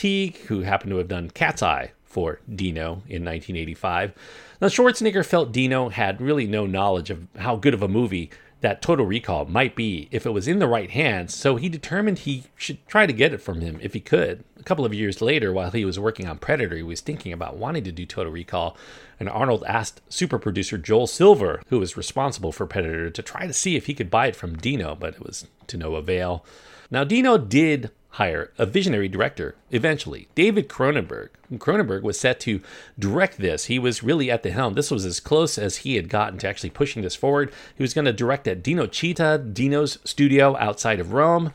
Who 0.49 0.61
happened 0.61 0.91
to 0.91 0.99
have 0.99 1.09
done 1.09 1.31
Cat's 1.31 1.63
Eye 1.63 1.93
for 2.05 2.41
Dino 2.53 3.03
in 3.07 3.25
1985. 3.25 4.13
Now, 4.61 4.69
Schwarzenegger 4.69 5.25
felt 5.25 5.53
Dino 5.53 5.89
had 5.89 6.21
really 6.21 6.47
no 6.47 6.67
knowledge 6.67 7.11
of 7.11 7.27
how 7.37 7.57
good 7.57 7.75
of 7.75 7.83
a 7.83 7.89
movie 7.89 8.31
that 8.61 8.83
Total 8.83 9.07
Recall 9.07 9.45
might 9.45 9.77
be 9.77 10.09
if 10.11 10.27
it 10.27 10.31
was 10.31 10.49
in 10.49 10.59
the 10.59 10.67
right 10.67 10.91
hands, 10.91 11.33
so 11.35 11.57
he 11.57 11.69
determined 11.69 12.21
he 12.21 12.45
should 12.57 12.85
try 12.89 13.07
to 13.07 13.13
get 13.13 13.33
it 13.33 13.41
from 13.41 13.61
him 13.61 13.79
if 13.81 13.93
he 13.93 14.01
could. 14.01 14.43
A 14.59 14.65
couple 14.65 14.85
of 14.85 14.93
years 14.93 15.23
later, 15.23 15.53
while 15.53 15.71
he 15.71 15.85
was 15.85 15.99
working 15.99 16.27
on 16.27 16.39
Predator, 16.39 16.77
he 16.77 16.83
was 16.83 17.01
thinking 17.01 17.33
about 17.33 17.57
wanting 17.57 17.85
to 17.85 17.93
do 17.93 18.05
Total 18.05 18.33
Recall, 18.33 18.77
and 19.21 19.29
Arnold 19.29 19.63
asked 19.69 20.01
super 20.09 20.39
producer 20.39 20.77
Joel 20.77 21.07
Silver, 21.07 21.63
who 21.69 21.79
was 21.79 21.97
responsible 21.97 22.51
for 22.51 22.67
Predator, 22.67 23.11
to 23.11 23.23
try 23.23 23.47
to 23.47 23.53
see 23.53 23.77
if 23.77 23.87
he 23.87 23.95
could 23.95 24.11
buy 24.11 24.27
it 24.27 24.37
from 24.37 24.57
Dino, 24.57 24.97
but 24.97 25.15
it 25.15 25.25
was 25.25 25.47
to 25.69 25.77
no 25.77 25.95
avail. 25.95 26.45
Now, 26.90 27.04
Dino 27.04 27.38
did 27.38 27.90
hire 28.12 28.50
a 28.59 28.66
visionary 28.66 29.09
director 29.09 29.54
eventually, 29.71 30.28
David 30.35 30.68
Cronenberg. 30.68 31.28
Cronenberg 31.54 32.02
was 32.02 32.18
set 32.18 32.40
to 32.40 32.61
direct 32.99 33.38
this. 33.38 33.66
He 33.66 33.78
was 33.78 34.02
really 34.02 34.30
at 34.30 34.42
the 34.42 34.50
helm. 34.50 34.75
This 34.75 34.90
was 34.90 35.04
as 35.04 35.21
close 35.21 35.59
as 35.59 35.78
he 35.78 35.97
had 35.97 36.09
gotten 36.09 36.38
to 36.40 36.49
actually 36.49 36.71
pushing 36.71 37.02
this 37.02 37.14
forward. 37.14 37.52
He 37.76 37.83
was 37.83 37.95
going 37.95 38.07
to 38.07 38.12
direct 38.12 38.49
at 38.49 38.62
Dinocittà, 38.62 39.52
Dino's 39.54 39.99
studio 40.04 40.57
outside 40.57 41.00
of 41.00 41.12
Rome. 41.12 41.52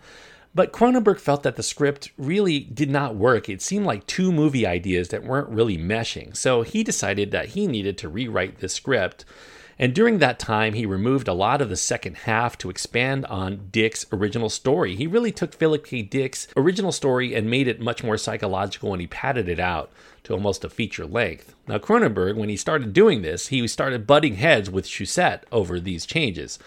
But 0.55 0.71
Cronenberg 0.71 1.19
felt 1.19 1.41
that 1.43 1.55
the 1.55 1.63
script 1.63 2.11
really 2.17 2.59
did 2.59 2.91
not 2.91 3.15
work. 3.15 3.49
It 3.49 3.61
seemed 3.61 3.85
like 3.85 4.05
two 4.05 4.31
movie 4.31 4.67
ideas 4.67 5.09
that 5.09 5.23
weren't 5.23 5.49
really 5.49 5.77
meshing. 5.77 6.37
So 6.37 6.61
he 6.61 6.83
decided 6.83 7.31
that 7.31 7.49
he 7.49 7.65
needed 7.65 7.97
to 7.99 8.09
rewrite 8.09 8.59
this 8.59 8.73
script 8.73 9.25
and 9.79 9.93
during 9.93 10.19
that 10.19 10.39
time, 10.39 10.73
he 10.73 10.85
removed 10.85 11.27
a 11.27 11.33
lot 11.33 11.61
of 11.61 11.69
the 11.69 11.75
second 11.75 12.17
half 12.17 12.57
to 12.59 12.69
expand 12.69 13.25
on 13.25 13.69
Dick's 13.71 14.05
original 14.11 14.49
story. 14.49 14.95
He 14.95 15.07
really 15.07 15.31
took 15.31 15.53
Philip 15.53 15.85
K. 15.85 16.01
Dick's 16.01 16.47
original 16.55 16.91
story 16.91 17.33
and 17.33 17.49
made 17.49 17.67
it 17.67 17.79
much 17.79 18.03
more 18.03 18.17
psychological 18.17 18.93
and 18.93 19.01
he 19.01 19.07
padded 19.07 19.49
it 19.49 19.59
out 19.59 19.91
to 20.23 20.33
almost 20.33 20.63
a 20.63 20.69
feature 20.69 21.05
length. 21.05 21.55
Now, 21.67 21.77
Cronenberg, 21.77 22.35
when 22.35 22.49
he 22.49 22.57
started 22.57 22.93
doing 22.93 23.21
this, 23.21 23.47
he 23.47 23.67
started 23.67 24.07
butting 24.07 24.35
heads 24.35 24.69
with 24.69 24.85
Shusett 24.85 25.41
over 25.51 25.79
these 25.79 26.05
changes. 26.05 26.59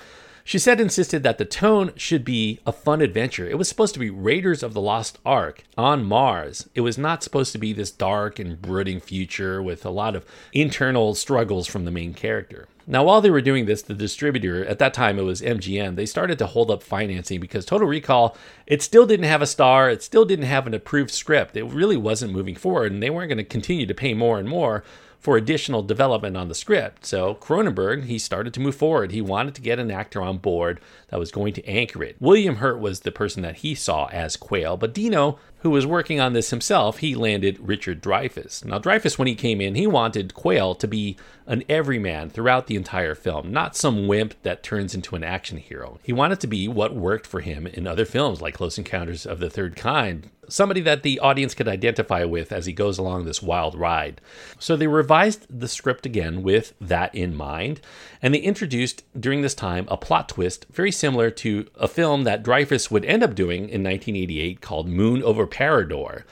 Shusett 0.47 0.79
insisted 0.79 1.25
that 1.25 1.39
the 1.39 1.45
tone 1.45 1.91
should 1.97 2.25
be 2.25 2.61
a 2.65 2.71
fun 2.71 3.01
adventure. 3.01 3.49
It 3.49 3.59
was 3.59 3.69
supposed 3.69 3.95
to 3.95 4.01
be 4.01 4.11
Raiders 4.11 4.63
of 4.63 4.75
the 4.75 4.81
Lost 4.81 5.19
Ark 5.27 5.65
on 5.77 6.05
Mars. 6.05 6.69
It 6.77 6.83
was 6.83 6.97
not 6.97 7.25
supposed 7.25 7.51
to 7.51 7.59
be 7.59 7.73
this 7.73 7.91
dark 7.91 8.39
and 8.39 8.63
brooding 8.63 9.01
future 9.01 9.61
with 9.61 9.85
a 9.85 9.91
lot 9.91 10.15
of 10.15 10.25
internal 10.53 11.17
struggles 11.17 11.67
from 11.67 11.85
the 11.85 11.91
main 11.91 12.15
character. 12.15 12.69
Now, 12.87 13.03
while 13.03 13.21
they 13.21 13.31
were 13.31 13.41
doing 13.41 13.67
this, 13.67 13.83
the 13.83 13.95
distributor, 13.95 14.65
at 14.65 14.79
that 14.79 14.95
time 14.95 15.19
it 15.19 15.23
was 15.23 15.43
MGM, 15.43 15.97
they 15.97 16.07
started 16.07 16.39
to 16.39 16.47
hold 16.47 16.71
up 16.71 16.85
financing 16.85 17.41
because 17.41 17.65
Total 17.65 17.89
Recall, 17.89 18.37
it 18.69 18.83
still 18.83 19.05
didn't 19.05 19.27
have 19.27 19.43
a 19.43 19.47
star, 19.49 19.91
it 19.91 20.05
still 20.05 20.25
didn't 20.25 20.45
have 20.45 20.69
an 20.69 20.75
approved 20.75 21.11
script. 21.11 21.57
It 21.57 21.65
really 21.65 21.97
wasn't 21.97 22.33
moving 22.33 22.55
forward, 22.55 22.93
and 22.93 23.03
they 23.03 23.11
weren't 23.11 23.31
going 23.31 23.39
to 23.39 23.45
continue 23.45 23.87
to 23.87 23.95
pay 23.95 24.15
more 24.15 24.39
and 24.39 24.49
more 24.49 24.85
for 25.27 25.37
additional 25.37 25.83
development 25.83 26.37
on 26.37 26.47
the 26.47 26.55
script. 26.55 27.05
So 27.05 27.35
Cronenberg, 27.35 28.05
he 28.05 28.17
started 28.17 28.55
to 28.55 28.61
move 28.61 28.77
forward. 28.77 29.11
He 29.11 29.21
wanted 29.21 29.57
to 29.57 29.61
get 29.61 29.81
an 29.81 29.91
actor 29.91 30.23
on 30.23 30.39
board 30.39 30.81
that 31.09 31.19
was 31.19 31.33
going 31.33 31.53
to 31.55 31.67
anchor 31.67 32.05
it. 32.05 32.15
William 32.21 32.55
Hurt 32.59 32.79
was 32.79 33.01
the 33.01 33.11
person 33.11 33.43
that 33.43 33.57
he 33.57 33.75
saw 33.75 34.07
as 34.13 34.37
Quail, 34.37 34.77
but 34.77 34.95
Dino, 34.95 35.41
who 35.67 35.71
was 35.71 35.85
working 35.85 36.21
on 36.21 36.33
this 36.33 36.51
himself, 36.51 36.99
he 36.99 37.17
landed 37.17 37.59
Richard 37.59 38.01
Dreyfuss. 38.01 38.65
Now 38.65 38.79
Dreyfuss, 38.79 39.19
when 39.19 39.27
he 39.27 39.35
came 39.35 39.61
in, 39.61 39.75
he 39.75 39.89
wanted 39.89 40.33
Quail 40.33 40.77
to 40.77 40.87
be 40.87 41.17
an 41.47 41.65
everyman 41.69 42.31
throughout 42.31 42.69
the 42.69 42.77
entire 42.77 43.17
film, 43.17 43.53
not 43.53 43.77
some 43.77 44.07
wimp 44.07 44.41
that 44.43 44.63
turns 44.63 44.95
into 44.95 45.17
an 45.17 45.25
action 45.25 45.59
hero. 45.59 45.99
He 46.05 46.13
wanted 46.13 46.39
to 46.41 46.47
be 46.47 46.69
what 46.69 46.95
worked 46.95 47.27
for 47.27 47.41
him 47.41 47.67
in 47.67 47.87
other 47.87 48.05
films 48.05 48.41
like 48.41 48.55
Close 48.55 48.79
Encounters 48.79 49.27
of 49.27 49.41
the 49.41 49.51
Third 49.51 49.75
Kind, 49.77 50.31
somebody 50.49 50.81
that 50.81 51.03
the 51.03 51.21
audience 51.21 51.55
could 51.55 51.69
identify 51.69 52.25
with 52.25 52.53
as 52.53 52.67
he 52.67 52.73
goes 52.73 52.99
along 52.99 53.25
this 53.25 53.43
wild 53.43 53.75
ride. 53.75 54.21
So 54.59 54.77
they 54.77 54.87
revised 54.87 55.47
the 55.49 55.69
script 55.69 56.07
again 56.07 56.43
with 56.43 56.75
that 56.81 57.15
in 57.15 57.35
mind, 57.35 57.81
and 58.21 58.35
they 58.35 58.39
introduced 58.39 59.05
during 59.19 59.43
this 59.43 59.55
time 59.55 59.87
a 59.89 59.97
plot 59.97 60.29
twist 60.29 60.67
very 60.71 60.93
similar 60.93 61.31
to 61.31 61.69
a 61.77 61.89
film 61.89 62.25
that 62.25 62.43
Dreyfuss 62.43 62.91
would 62.91 63.05
end 63.05 63.23
up 63.23 63.35
doing 63.35 63.69
in 63.69 63.83
1988 63.83 64.61
called 64.61 64.89
Moon 64.89 65.23
over 65.23 65.47
Parador. 65.57 66.27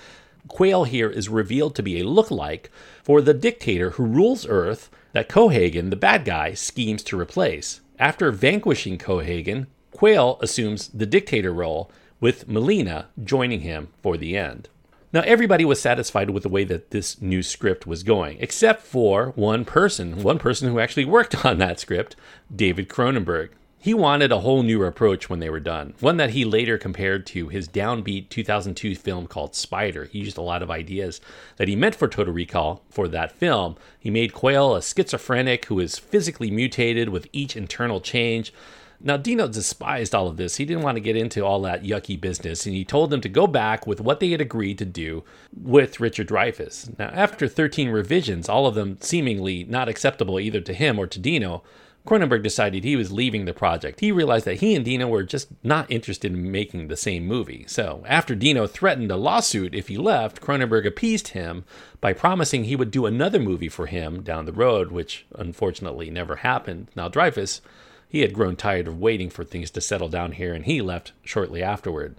Quail 0.49 0.85
here 0.85 1.09
is 1.09 1.31
revealed 1.31 1.75
to 1.75 1.83
be 1.83 1.99
a 1.99 2.07
look-alike 2.07 2.71
for 3.02 3.23
the 3.23 3.33
dictator 3.33 3.90
who 3.90 4.04
rules 4.04 4.47
Earth 4.47 4.90
that 5.12 5.31
Cohaagen, 5.31 5.88
the 5.88 5.97
bad 5.97 6.26
guy, 6.26 6.52
schemes 6.52 7.02
to 7.04 7.19
replace. 7.19 7.81
After 7.99 8.31
vanquishing 8.31 8.99
Cohaagen, 8.99 9.66
Quail 9.93 10.38
assumes 10.43 10.88
the 10.88 11.07
dictator 11.07 11.54
role 11.54 11.90
with 12.21 12.47
Melina 12.49 13.07
joining 13.23 13.61
him 13.61 13.88
for 14.02 14.19
the 14.19 14.37
end. 14.37 14.69
Now, 15.11 15.23
everybody 15.23 15.64
was 15.64 15.81
satisfied 15.81 16.28
with 16.28 16.43
the 16.43 16.50
way 16.50 16.64
that 16.64 16.90
this 16.90 17.23
new 17.23 17.43
script 17.43 17.87
was 17.87 18.02
going, 18.02 18.37
except 18.40 18.83
for 18.83 19.33
one 19.37 19.64
person, 19.64 20.23
one 20.23 20.38
person 20.38 20.69
who 20.69 20.81
actually 20.81 21.07
worked 21.07 21.45
on 21.47 21.57
that 21.59 21.81
script, 21.81 22.14
David 22.54 22.90
Cronenberg. 22.90 23.50
He 23.84 23.92
wanted 23.92 24.32
a 24.32 24.40
whole 24.40 24.62
new 24.62 24.82
approach 24.82 25.28
when 25.28 25.40
they 25.40 25.50
were 25.50 25.60
done, 25.60 25.92
one 26.00 26.16
that 26.16 26.30
he 26.30 26.46
later 26.46 26.78
compared 26.78 27.26
to 27.26 27.48
his 27.48 27.68
downbeat 27.68 28.30
2002 28.30 28.94
film 28.94 29.26
called 29.26 29.54
Spider. 29.54 30.06
He 30.06 30.20
used 30.20 30.38
a 30.38 30.40
lot 30.40 30.62
of 30.62 30.70
ideas 30.70 31.20
that 31.58 31.68
he 31.68 31.76
meant 31.76 31.94
for 31.94 32.08
Total 32.08 32.32
Recall 32.32 32.82
for 32.88 33.08
that 33.08 33.32
film. 33.32 33.76
He 34.00 34.08
made 34.08 34.32
Quail 34.32 34.74
a 34.74 34.80
schizophrenic 34.80 35.66
who 35.66 35.80
is 35.80 35.98
physically 35.98 36.50
mutated 36.50 37.10
with 37.10 37.28
each 37.30 37.58
internal 37.58 38.00
change. 38.00 38.54
Now, 39.02 39.18
Dino 39.18 39.48
despised 39.48 40.14
all 40.14 40.28
of 40.28 40.38
this. 40.38 40.56
He 40.56 40.64
didn't 40.64 40.82
want 40.82 40.96
to 40.96 41.02
get 41.02 41.14
into 41.14 41.44
all 41.44 41.60
that 41.60 41.82
yucky 41.82 42.18
business, 42.18 42.64
and 42.64 42.74
he 42.74 42.86
told 42.86 43.10
them 43.10 43.20
to 43.20 43.28
go 43.28 43.46
back 43.46 43.86
with 43.86 44.00
what 44.00 44.18
they 44.18 44.30
had 44.30 44.40
agreed 44.40 44.78
to 44.78 44.86
do 44.86 45.24
with 45.54 46.00
Richard 46.00 46.28
Dreyfuss. 46.28 46.98
Now, 46.98 47.10
after 47.12 47.46
13 47.46 47.90
revisions, 47.90 48.48
all 48.48 48.66
of 48.66 48.76
them 48.76 48.96
seemingly 49.02 49.64
not 49.64 49.90
acceptable 49.90 50.40
either 50.40 50.62
to 50.62 50.72
him 50.72 50.98
or 50.98 51.06
to 51.06 51.18
Dino, 51.18 51.62
Cronenberg 52.06 52.42
decided 52.42 52.84
he 52.84 52.96
was 52.96 53.12
leaving 53.12 53.46
the 53.46 53.54
project. 53.54 54.00
He 54.00 54.12
realized 54.12 54.44
that 54.44 54.61
he 54.61 54.75
and 54.75 54.84
Dino 54.84 55.08
were 55.08 55.23
just 55.23 55.49
not 55.62 55.90
interested 55.90 56.32
in 56.32 56.52
making 56.52 56.88
the 56.88 56.99
same 56.99 57.26
movie. 57.26 57.64
So, 57.66 58.04
after 58.06 58.34
Dino 58.34 58.66
threatened 58.66 59.11
a 59.11 59.16
lawsuit 59.16 59.75
if 59.75 59.88
he 59.88 59.96
left, 59.96 60.42
Cronenberg 60.42 60.87
appeased 60.87 61.28
him 61.28 61.64
by 62.02 62.12
promising 62.12 62.64
he 62.64 62.76
would 62.76 62.90
do 62.90 63.06
another 63.06 63.40
movie 63.40 63.70
for 63.70 63.87
him 63.87 64.23
down 64.23 64.44
the 64.44 64.52
road, 64.52 64.92
which 64.92 65.25
unfortunately 65.34 66.11
never 66.11 66.37
happened. 66.37 66.88
Now, 66.94 67.08
Dreyfuss, 67.08 67.62
he 68.06 68.20
had 68.20 68.34
grown 68.34 68.56
tired 68.56 68.87
of 68.87 69.00
waiting 69.00 69.30
for 69.30 69.42
things 69.42 69.70
to 69.70 69.80
settle 69.80 70.11
down 70.11 70.32
here, 70.32 70.52
and 70.52 70.66
he 70.66 70.82
left 70.82 71.12
shortly 71.25 71.62
afterward. 71.62 72.16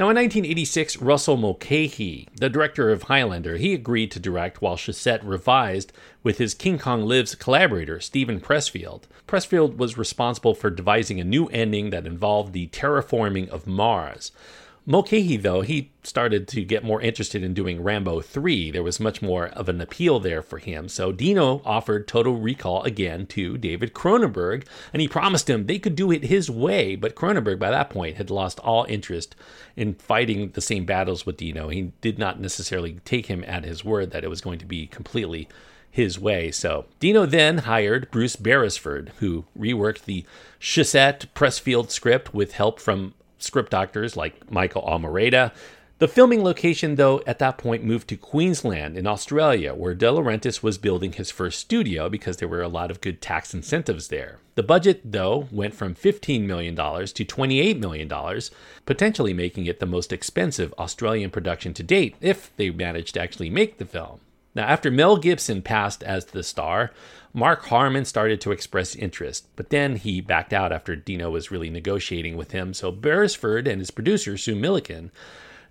Now, 0.00 0.08
in 0.08 0.16
1986, 0.16 0.96
Russell 1.02 1.36
Mulcahy, 1.36 2.26
the 2.34 2.48
director 2.48 2.88
of 2.88 3.02
Highlander, 3.02 3.58
he 3.58 3.74
agreed 3.74 4.10
to 4.12 4.18
direct 4.18 4.62
while 4.62 4.78
Shusett 4.78 5.20
revised 5.22 5.92
with 6.22 6.38
his 6.38 6.54
King 6.54 6.78
Kong 6.78 7.02
Lives 7.02 7.34
collaborator, 7.34 8.00
Steven 8.00 8.40
Pressfield. 8.40 9.02
Pressfield 9.28 9.76
was 9.76 9.98
responsible 9.98 10.54
for 10.54 10.70
devising 10.70 11.20
a 11.20 11.24
new 11.24 11.48
ending 11.48 11.90
that 11.90 12.06
involved 12.06 12.54
the 12.54 12.68
terraforming 12.68 13.50
of 13.50 13.66
Mars. 13.66 14.32
Mulcahy, 14.86 15.36
though, 15.36 15.60
he 15.60 15.92
started 16.02 16.48
to 16.48 16.64
get 16.64 16.82
more 16.82 17.02
interested 17.02 17.42
in 17.42 17.52
doing 17.54 17.82
Rambo 17.82 18.22
3. 18.22 18.70
There 18.70 18.82
was 18.82 18.98
much 18.98 19.20
more 19.20 19.48
of 19.48 19.68
an 19.68 19.80
appeal 19.80 20.18
there 20.18 20.42
for 20.42 20.58
him. 20.58 20.88
So 20.88 21.12
Dino 21.12 21.60
offered 21.64 22.08
Total 22.08 22.34
Recall 22.34 22.82
again 22.82 23.26
to 23.26 23.58
David 23.58 23.92
Cronenberg, 23.92 24.66
and 24.92 25.02
he 25.02 25.06
promised 25.06 25.50
him 25.50 25.66
they 25.66 25.78
could 25.78 25.94
do 25.94 26.10
it 26.10 26.24
his 26.24 26.50
way. 26.50 26.96
But 26.96 27.14
Cronenberg, 27.14 27.58
by 27.58 27.70
that 27.70 27.90
point, 27.90 28.16
had 28.16 28.30
lost 28.30 28.58
all 28.60 28.86
interest 28.88 29.36
in 29.76 29.94
fighting 29.94 30.50
the 30.50 30.60
same 30.60 30.86
battles 30.86 31.26
with 31.26 31.36
Dino. 31.36 31.68
He 31.68 31.92
did 32.00 32.18
not 32.18 32.40
necessarily 32.40 33.00
take 33.04 33.26
him 33.26 33.44
at 33.46 33.64
his 33.64 33.84
word 33.84 34.10
that 34.10 34.24
it 34.24 34.30
was 34.30 34.40
going 34.40 34.58
to 34.58 34.66
be 34.66 34.86
completely 34.86 35.46
his 35.90 36.18
way. 36.18 36.50
So 36.50 36.86
Dino 37.00 37.26
then 37.26 37.58
hired 37.58 38.10
Bruce 38.10 38.36
Beresford, 38.36 39.12
who 39.18 39.44
reworked 39.58 40.04
the 40.04 40.24
Shusett 40.60 41.26
Pressfield 41.34 41.90
script 41.90 42.32
with 42.32 42.52
help 42.52 42.80
from 42.80 43.14
script 43.42 43.70
doctors 43.70 44.16
like 44.16 44.50
Michael 44.50 44.82
Almereyda. 44.82 45.52
The 46.00 46.08
filming 46.08 46.42
location, 46.42 46.94
though, 46.94 47.22
at 47.26 47.38
that 47.40 47.58
point 47.58 47.84
moved 47.84 48.08
to 48.08 48.16
Queensland 48.16 48.96
in 48.96 49.06
Australia, 49.06 49.74
where 49.74 49.94
De 49.94 50.06
Laurentiis 50.06 50.62
was 50.62 50.78
building 50.78 51.12
his 51.12 51.30
first 51.30 51.60
studio 51.60 52.08
because 52.08 52.38
there 52.38 52.48
were 52.48 52.62
a 52.62 52.68
lot 52.68 52.90
of 52.90 53.02
good 53.02 53.20
tax 53.20 53.52
incentives 53.52 54.08
there. 54.08 54.38
The 54.54 54.62
budget, 54.62 55.02
though, 55.04 55.46
went 55.52 55.74
from 55.74 55.94
$15 55.94 56.46
million 56.46 56.74
to 56.74 56.82
$28 56.82 57.78
million, 57.78 58.40
potentially 58.86 59.34
making 59.34 59.66
it 59.66 59.78
the 59.78 59.84
most 59.84 60.10
expensive 60.10 60.72
Australian 60.78 61.28
production 61.28 61.74
to 61.74 61.82
date 61.82 62.16
if 62.22 62.50
they 62.56 62.70
managed 62.70 63.12
to 63.12 63.20
actually 63.20 63.50
make 63.50 63.76
the 63.76 63.84
film. 63.84 64.20
Now, 64.54 64.64
after 64.64 64.90
Mel 64.90 65.16
Gibson 65.16 65.62
passed 65.62 66.02
as 66.02 66.26
the 66.26 66.42
star, 66.42 66.90
Mark 67.32 67.66
Harmon 67.66 68.04
started 68.04 68.40
to 68.40 68.50
express 68.50 68.96
interest, 68.96 69.46
but 69.54 69.70
then 69.70 69.96
he 69.96 70.20
backed 70.20 70.52
out 70.52 70.72
after 70.72 70.96
Dino 70.96 71.30
was 71.30 71.50
really 71.50 71.70
negotiating 71.70 72.36
with 72.36 72.50
him. 72.50 72.74
So 72.74 72.90
Beresford 72.90 73.68
and 73.68 73.80
his 73.80 73.92
producer, 73.92 74.36
Sue 74.36 74.56
Milliken, 74.56 75.12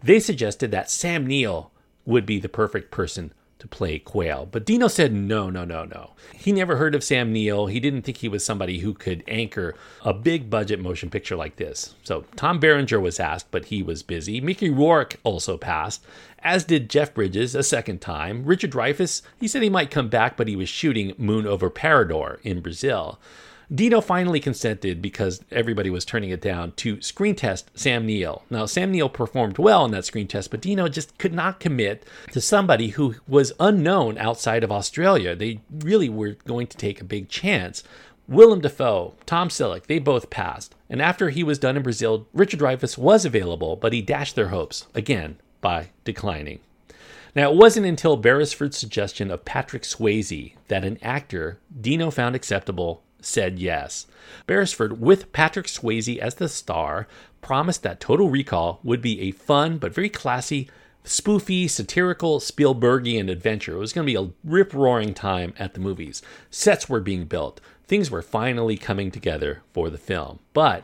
they 0.02 0.20
suggested 0.20 0.72
that 0.72 0.90
Sam 0.90 1.28
Neill 1.28 1.72
would 2.06 2.26
be 2.26 2.40
the 2.40 2.48
perfect 2.48 2.92
person 2.92 3.34
to 3.60 3.68
play 3.68 4.00
Quail. 4.00 4.48
But 4.50 4.66
Dino 4.66 4.88
said 4.88 5.14
no, 5.14 5.50
no, 5.50 5.66
no, 5.66 5.84
no. 5.84 6.12
He 6.34 6.52
never 6.52 6.78
heard 6.78 6.96
of 6.96 7.04
Sam 7.04 7.32
Neill. 7.34 7.68
He 7.68 7.80
didn't 7.80 8.04
think 8.04 8.18
he 8.18 8.30
was 8.30 8.44
somebody 8.44 8.80
who 8.80 8.94
could 8.94 9.24
anchor 9.28 9.76
a 10.04 10.14
big 10.14 10.50
budget 10.50 10.80
motion 10.80 11.10
picture 11.10 11.36
like 11.36 11.58
this. 11.58 11.94
So 12.04 12.26
Tom 12.36 12.60
Berenger 12.60 13.00
was 13.00 13.20
asked, 13.20 13.52
but 13.52 13.66
he 13.66 13.84
was 13.84 14.02
busy. 14.02 14.40
Mickey 14.40 14.70
Rourke 14.70 15.18
also 15.24 15.58
passed, 15.58 16.06
as 16.40 16.64
did 16.64 16.90
Jeff 16.90 17.14
Bridges 17.14 17.54
a 17.54 17.64
second 17.64 18.00
time. 18.00 18.46
Richard 18.46 18.72
Dreyfuss, 18.72 19.22
he 19.40 19.48
said 19.48 19.62
he 19.62 19.70
might 19.70 19.92
come 19.92 20.08
back, 20.08 20.38
but 20.38 20.48
he 20.48 20.56
was 20.56 20.70
shooting 20.70 21.14
Moon 21.18 21.46
over 21.46 21.70
Parador 21.70 22.40
in 22.44 22.62
Brazil. 22.62 23.20
Dino 23.74 24.02
finally 24.02 24.40
consented 24.40 25.00
because 25.00 25.44
everybody 25.52 25.92
was 25.92 26.04
turning 26.04 26.32
it 26.32 26.42
down 26.42 26.72
to 26.74 27.00
screen 27.02 27.36
test 27.36 27.70
Sam 27.76 28.04
Neill. 28.04 28.44
Now, 28.50 28.66
Sam 28.66 28.92
Neill 28.92 29.10
performed 29.10 29.60
well 29.60 29.86
in 29.86 29.92
that 29.92 30.06
screen 30.06 30.28
test, 30.28 30.50
but 30.50 30.62
Dino 30.62 30.88
just 30.88 31.16
could 31.20 31.34
not 31.34 31.60
commit 31.60 32.04
to 32.32 32.42
somebody 32.42 32.90
who 32.90 33.16
was 33.28 33.54
unknown 33.60 34.18
outside 34.18 34.64
of 34.64 34.72
Australia. 34.72 35.36
They 35.36 35.60
really 35.72 36.10
were 36.10 36.38
going 36.48 36.66
to 36.66 36.78
take 36.78 37.00
a 37.00 37.06
big 37.06 37.30
chance. 37.30 37.84
Willem 38.28 38.62
Dafoe, 38.62 39.14
Tom 39.28 39.50
Selleck, 39.50 39.86
they 39.86 40.00
both 40.00 40.32
passed. 40.32 40.74
And 40.90 41.00
after 41.00 41.30
he 41.30 41.44
was 41.44 41.60
done 41.60 41.78
in 41.78 41.84
Brazil, 41.84 42.28
Richard 42.34 42.60
Dreyfuss 42.60 42.98
was 42.98 43.24
available, 43.24 43.76
but 43.76 43.94
he 43.94 44.02
dashed 44.02 44.36
their 44.36 44.48
hopes, 44.48 44.88
again, 44.96 45.38
by 45.62 45.90
declining. 46.06 46.60
Now, 47.36 47.52
it 47.52 47.58
wasn't 47.58 47.86
until 47.86 48.18
Beresford's 48.18 48.78
suggestion 48.78 49.30
of 49.30 49.46
Patrick 49.46 49.84
Swayze 49.84 50.56
that 50.70 50.84
an 50.84 50.98
actor 51.04 51.60
Dino 51.80 52.10
found 52.10 52.36
acceptable 52.36 53.04
said 53.22 53.60
yes. 53.60 54.08
Beresford, 54.48 55.02
with 55.02 55.32
Patrick 55.32 55.68
Swayze 55.68 56.18
as 56.18 56.36
the 56.36 56.50
star, 56.50 57.08
promised 57.42 57.84
that 57.84 58.00
Total 58.00 58.30
Recall 58.30 58.80
would 58.84 59.02
be 59.02 59.22
a 59.22 59.32
fun 59.32 59.78
but 59.78 59.94
very 59.94 60.10
classy, 60.10 60.70
spoofy, 61.04 61.70
satirical 61.70 62.40
Spielbergian 62.40 63.30
adventure. 63.30 63.76
It 63.76 63.80
was 63.80 63.94
going 63.94 64.06
to 64.06 64.14
be 64.14 64.28
a 64.28 64.32
rip 64.44 64.74
roaring 64.74 65.14
time 65.14 65.54
at 65.58 65.74
the 65.74 65.80
movies. 65.80 66.22
Sets 66.50 66.88
were 66.90 67.02
being 67.02 67.26
built, 67.26 67.62
things 67.88 68.12
were 68.12 68.22
finally 68.22 68.78
coming 68.78 69.12
together 69.12 69.62
for 69.74 69.90
the 69.90 69.98
film. 69.98 70.40
But 70.54 70.84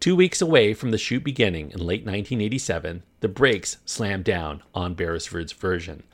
Two 0.00 0.16
weeks 0.16 0.40
away 0.40 0.72
from 0.72 0.92
the 0.92 0.98
shoot 0.98 1.22
beginning 1.22 1.72
in 1.72 1.78
late 1.78 2.06
1987, 2.06 3.02
the 3.20 3.28
brakes 3.28 3.76
slammed 3.84 4.24
down 4.24 4.62
on 4.74 4.94
Beresford's 4.94 5.52
version. 5.52 6.04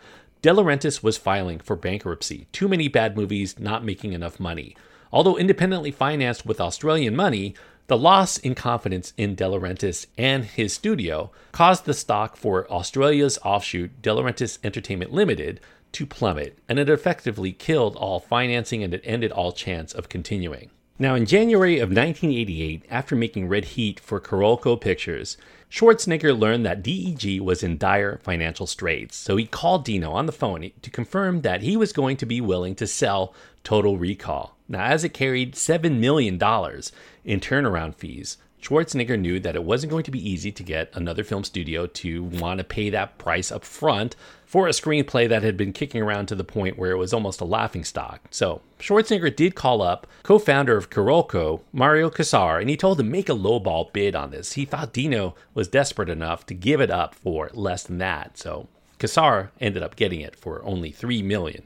De 0.43 0.51
Laurentiis 0.51 1.05
was 1.05 1.17
filing 1.17 1.61
for 1.61 1.77
bankruptcy, 1.77 2.49
too 2.51 2.67
many 2.67 2.89
bad 2.89 3.17
movies 3.17 3.61
not 3.61 3.85
making 3.85 4.13
enough 4.13 4.41
money. 4.41 4.77
Although 5.13 5.39
independently 5.39 5.91
financed 5.91 6.45
with 6.45 6.61
Australian 6.61 7.15
money, 7.15 7.55
the 7.87 7.97
loss 7.97 8.37
in 8.39 8.55
confidence 8.55 9.13
in 9.17 9.37
De 9.37 9.45
Laurentiis 9.45 10.07
and 10.19 10.45
his 10.45 10.73
studio 10.73 11.31
caused 11.53 11.85
the 11.85 11.95
stock 11.95 12.37
for 12.37 12.69
Australia's 12.71 13.39
offshoot 13.45 14.03
De 14.03 14.11
Laurentiis 14.11 14.59
Entertainment 14.65 15.13
Limited 15.13 15.61
to 15.93 16.05
plummet, 16.05 16.59
and 16.69 16.79
it 16.79 16.89
effectively 16.89 17.53
killed 17.53 17.95
all 17.97 18.19
financing 18.19 18.83
and 18.83 18.93
it 18.93 19.03
ended 19.05 19.31
all 19.31 19.53
chance 19.53 19.93
of 19.93 20.09
continuing. 20.09 20.71
Now, 20.99 21.15
in 21.15 21.27
January 21.27 21.79
of 21.79 21.91
1988, 21.91 22.85
after 22.91 23.15
making 23.15 23.49
Red 23.49 23.67
Heat 23.67 24.01
for 24.01 24.21
Carolco 24.21 24.81
Pictures, 24.81 25.37
Schwarzenegger 25.71 26.39
learned 26.39 26.65
that 26.65 26.83
DEG 26.83 27.41
was 27.41 27.63
in 27.63 27.77
dire 27.77 28.19
financial 28.23 28.67
straits, 28.67 29.15
so 29.15 29.37
he 29.37 29.47
called 29.47 29.85
Dino 29.85 30.13
on 30.13 30.27
the 30.27 30.33
phone 30.33 30.71
to 30.81 30.91
confirm 30.91 31.43
that 31.43 31.63
he 31.63 31.77
was 31.77 31.93
going 31.93 32.17
to 32.17 32.27
be 32.27 32.41
willing 32.41 32.75
to 32.77 32.87
sell 32.87 33.35
Total 33.63 33.97
Recall. 33.99 34.56
Now, 34.69 34.85
as 34.85 35.05
it 35.05 35.11
carried 35.11 35.55
$7 35.55 35.99
million 35.99 36.35
in 36.35 37.41
turnaround 37.41 37.95
fees, 37.95 38.39
Schwarzenegger 38.61 39.19
knew 39.19 39.39
that 39.41 39.55
it 39.55 39.63
wasn't 39.63 39.93
going 39.93 40.03
to 40.05 40.11
be 40.11 40.29
easy 40.29 40.51
to 40.51 40.63
get 40.63 40.91
another 40.95 41.23
film 41.23 41.45
studio 41.45 41.87
to 41.87 42.25
want 42.25 42.59
to 42.59 42.65
pay 42.65 42.91
that 42.91 43.17
price 43.17 43.53
up 43.53 43.65
front 43.65 44.17
for 44.45 44.67
a 44.67 44.73
screenplay 44.73 45.29
that 45.29 45.45
had 45.45 45.57
been 45.57 45.73
kicking 45.73 46.03
around 46.03 46.27
to 46.27 46.35
the 46.35 46.43
point 46.43 46.79
where 46.79 46.91
it 46.91 46.97
was 46.97 47.13
almost 47.13 47.41
a 47.41 47.45
laughing 47.45 47.85
stock. 47.85 48.23
So 48.31 48.63
Schwarzenegger 48.81 49.35
did 49.35 49.55
call 49.55 49.83
up 49.83 50.07
co-founder 50.25 50.77
of 50.77 50.91
Carolco, 50.91 51.61
Mario 51.73 52.11
Kassar, 52.11 52.61
and 52.61 52.69
he 52.69 52.77
told 52.77 52.99
him 52.99 53.11
make 53.11 53.29
a 53.29 53.33
lowball 53.35 53.93
bid 53.93 54.17
on 54.17 54.31
this. 54.33 54.55
He 54.55 54.65
thought 54.65 54.93
Dino 54.93 55.37
was 55.55 55.69
desperate 55.69 56.09
enough 56.09 56.45
to 56.47 56.55
give 56.55 56.81
it 56.81 56.91
up 56.91 57.15
for 57.15 57.51
less 57.55 57.85
than 57.85 57.99
that. 57.99 58.37
So 58.37 58.67
Kassar 58.99 59.51
ended 59.61 59.83
up 59.83 59.95
getting 59.95 60.21
it 60.21 60.35
for 60.35 60.65
only 60.65 60.91
$3 60.93 61.23
million. 61.23 61.63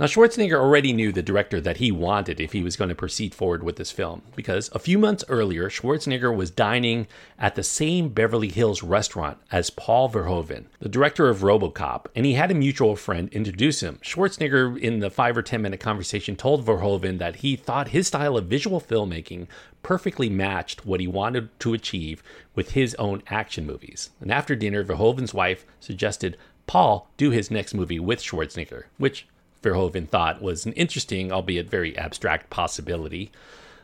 Now, 0.00 0.06
Schwarzenegger 0.06 0.60
already 0.60 0.92
knew 0.92 1.10
the 1.10 1.24
director 1.24 1.60
that 1.60 1.78
he 1.78 1.90
wanted 1.90 2.38
if 2.38 2.52
he 2.52 2.62
was 2.62 2.76
going 2.76 2.88
to 2.88 2.94
proceed 2.94 3.34
forward 3.34 3.64
with 3.64 3.74
this 3.74 3.90
film, 3.90 4.22
because 4.36 4.70
a 4.72 4.78
few 4.78 4.96
months 4.96 5.24
earlier, 5.28 5.68
Schwarzenegger 5.68 6.32
was 6.32 6.52
dining 6.52 7.08
at 7.36 7.56
the 7.56 7.64
same 7.64 8.10
Beverly 8.10 8.46
Hills 8.46 8.80
restaurant 8.80 9.38
as 9.50 9.70
Paul 9.70 10.08
Verhoeven, 10.08 10.66
the 10.78 10.88
director 10.88 11.28
of 11.28 11.40
Robocop, 11.40 12.06
and 12.14 12.24
he 12.24 12.34
had 12.34 12.52
a 12.52 12.54
mutual 12.54 12.94
friend 12.94 13.28
introduce 13.32 13.82
him. 13.82 13.98
Schwarzenegger, 14.00 14.78
in 14.78 15.00
the 15.00 15.10
five 15.10 15.36
or 15.36 15.42
10 15.42 15.62
minute 15.62 15.80
conversation, 15.80 16.36
told 16.36 16.64
Verhoeven 16.64 17.18
that 17.18 17.36
he 17.36 17.56
thought 17.56 17.88
his 17.88 18.06
style 18.06 18.36
of 18.36 18.46
visual 18.46 18.80
filmmaking 18.80 19.48
perfectly 19.82 20.30
matched 20.30 20.86
what 20.86 21.00
he 21.00 21.08
wanted 21.08 21.48
to 21.58 21.74
achieve 21.74 22.22
with 22.54 22.70
his 22.70 22.94
own 23.00 23.20
action 23.30 23.66
movies. 23.66 24.10
And 24.20 24.30
after 24.30 24.54
dinner, 24.54 24.84
Verhoeven's 24.84 25.34
wife 25.34 25.66
suggested 25.80 26.36
Paul 26.68 27.10
do 27.16 27.32
his 27.32 27.50
next 27.50 27.74
movie 27.74 27.98
with 27.98 28.22
Schwarzenegger, 28.22 28.84
which 28.96 29.26
Verhoeven 29.62 30.08
thought 30.08 30.42
was 30.42 30.66
an 30.66 30.72
interesting, 30.74 31.32
albeit 31.32 31.68
very 31.68 31.96
abstract 31.96 32.50
possibility. 32.50 33.30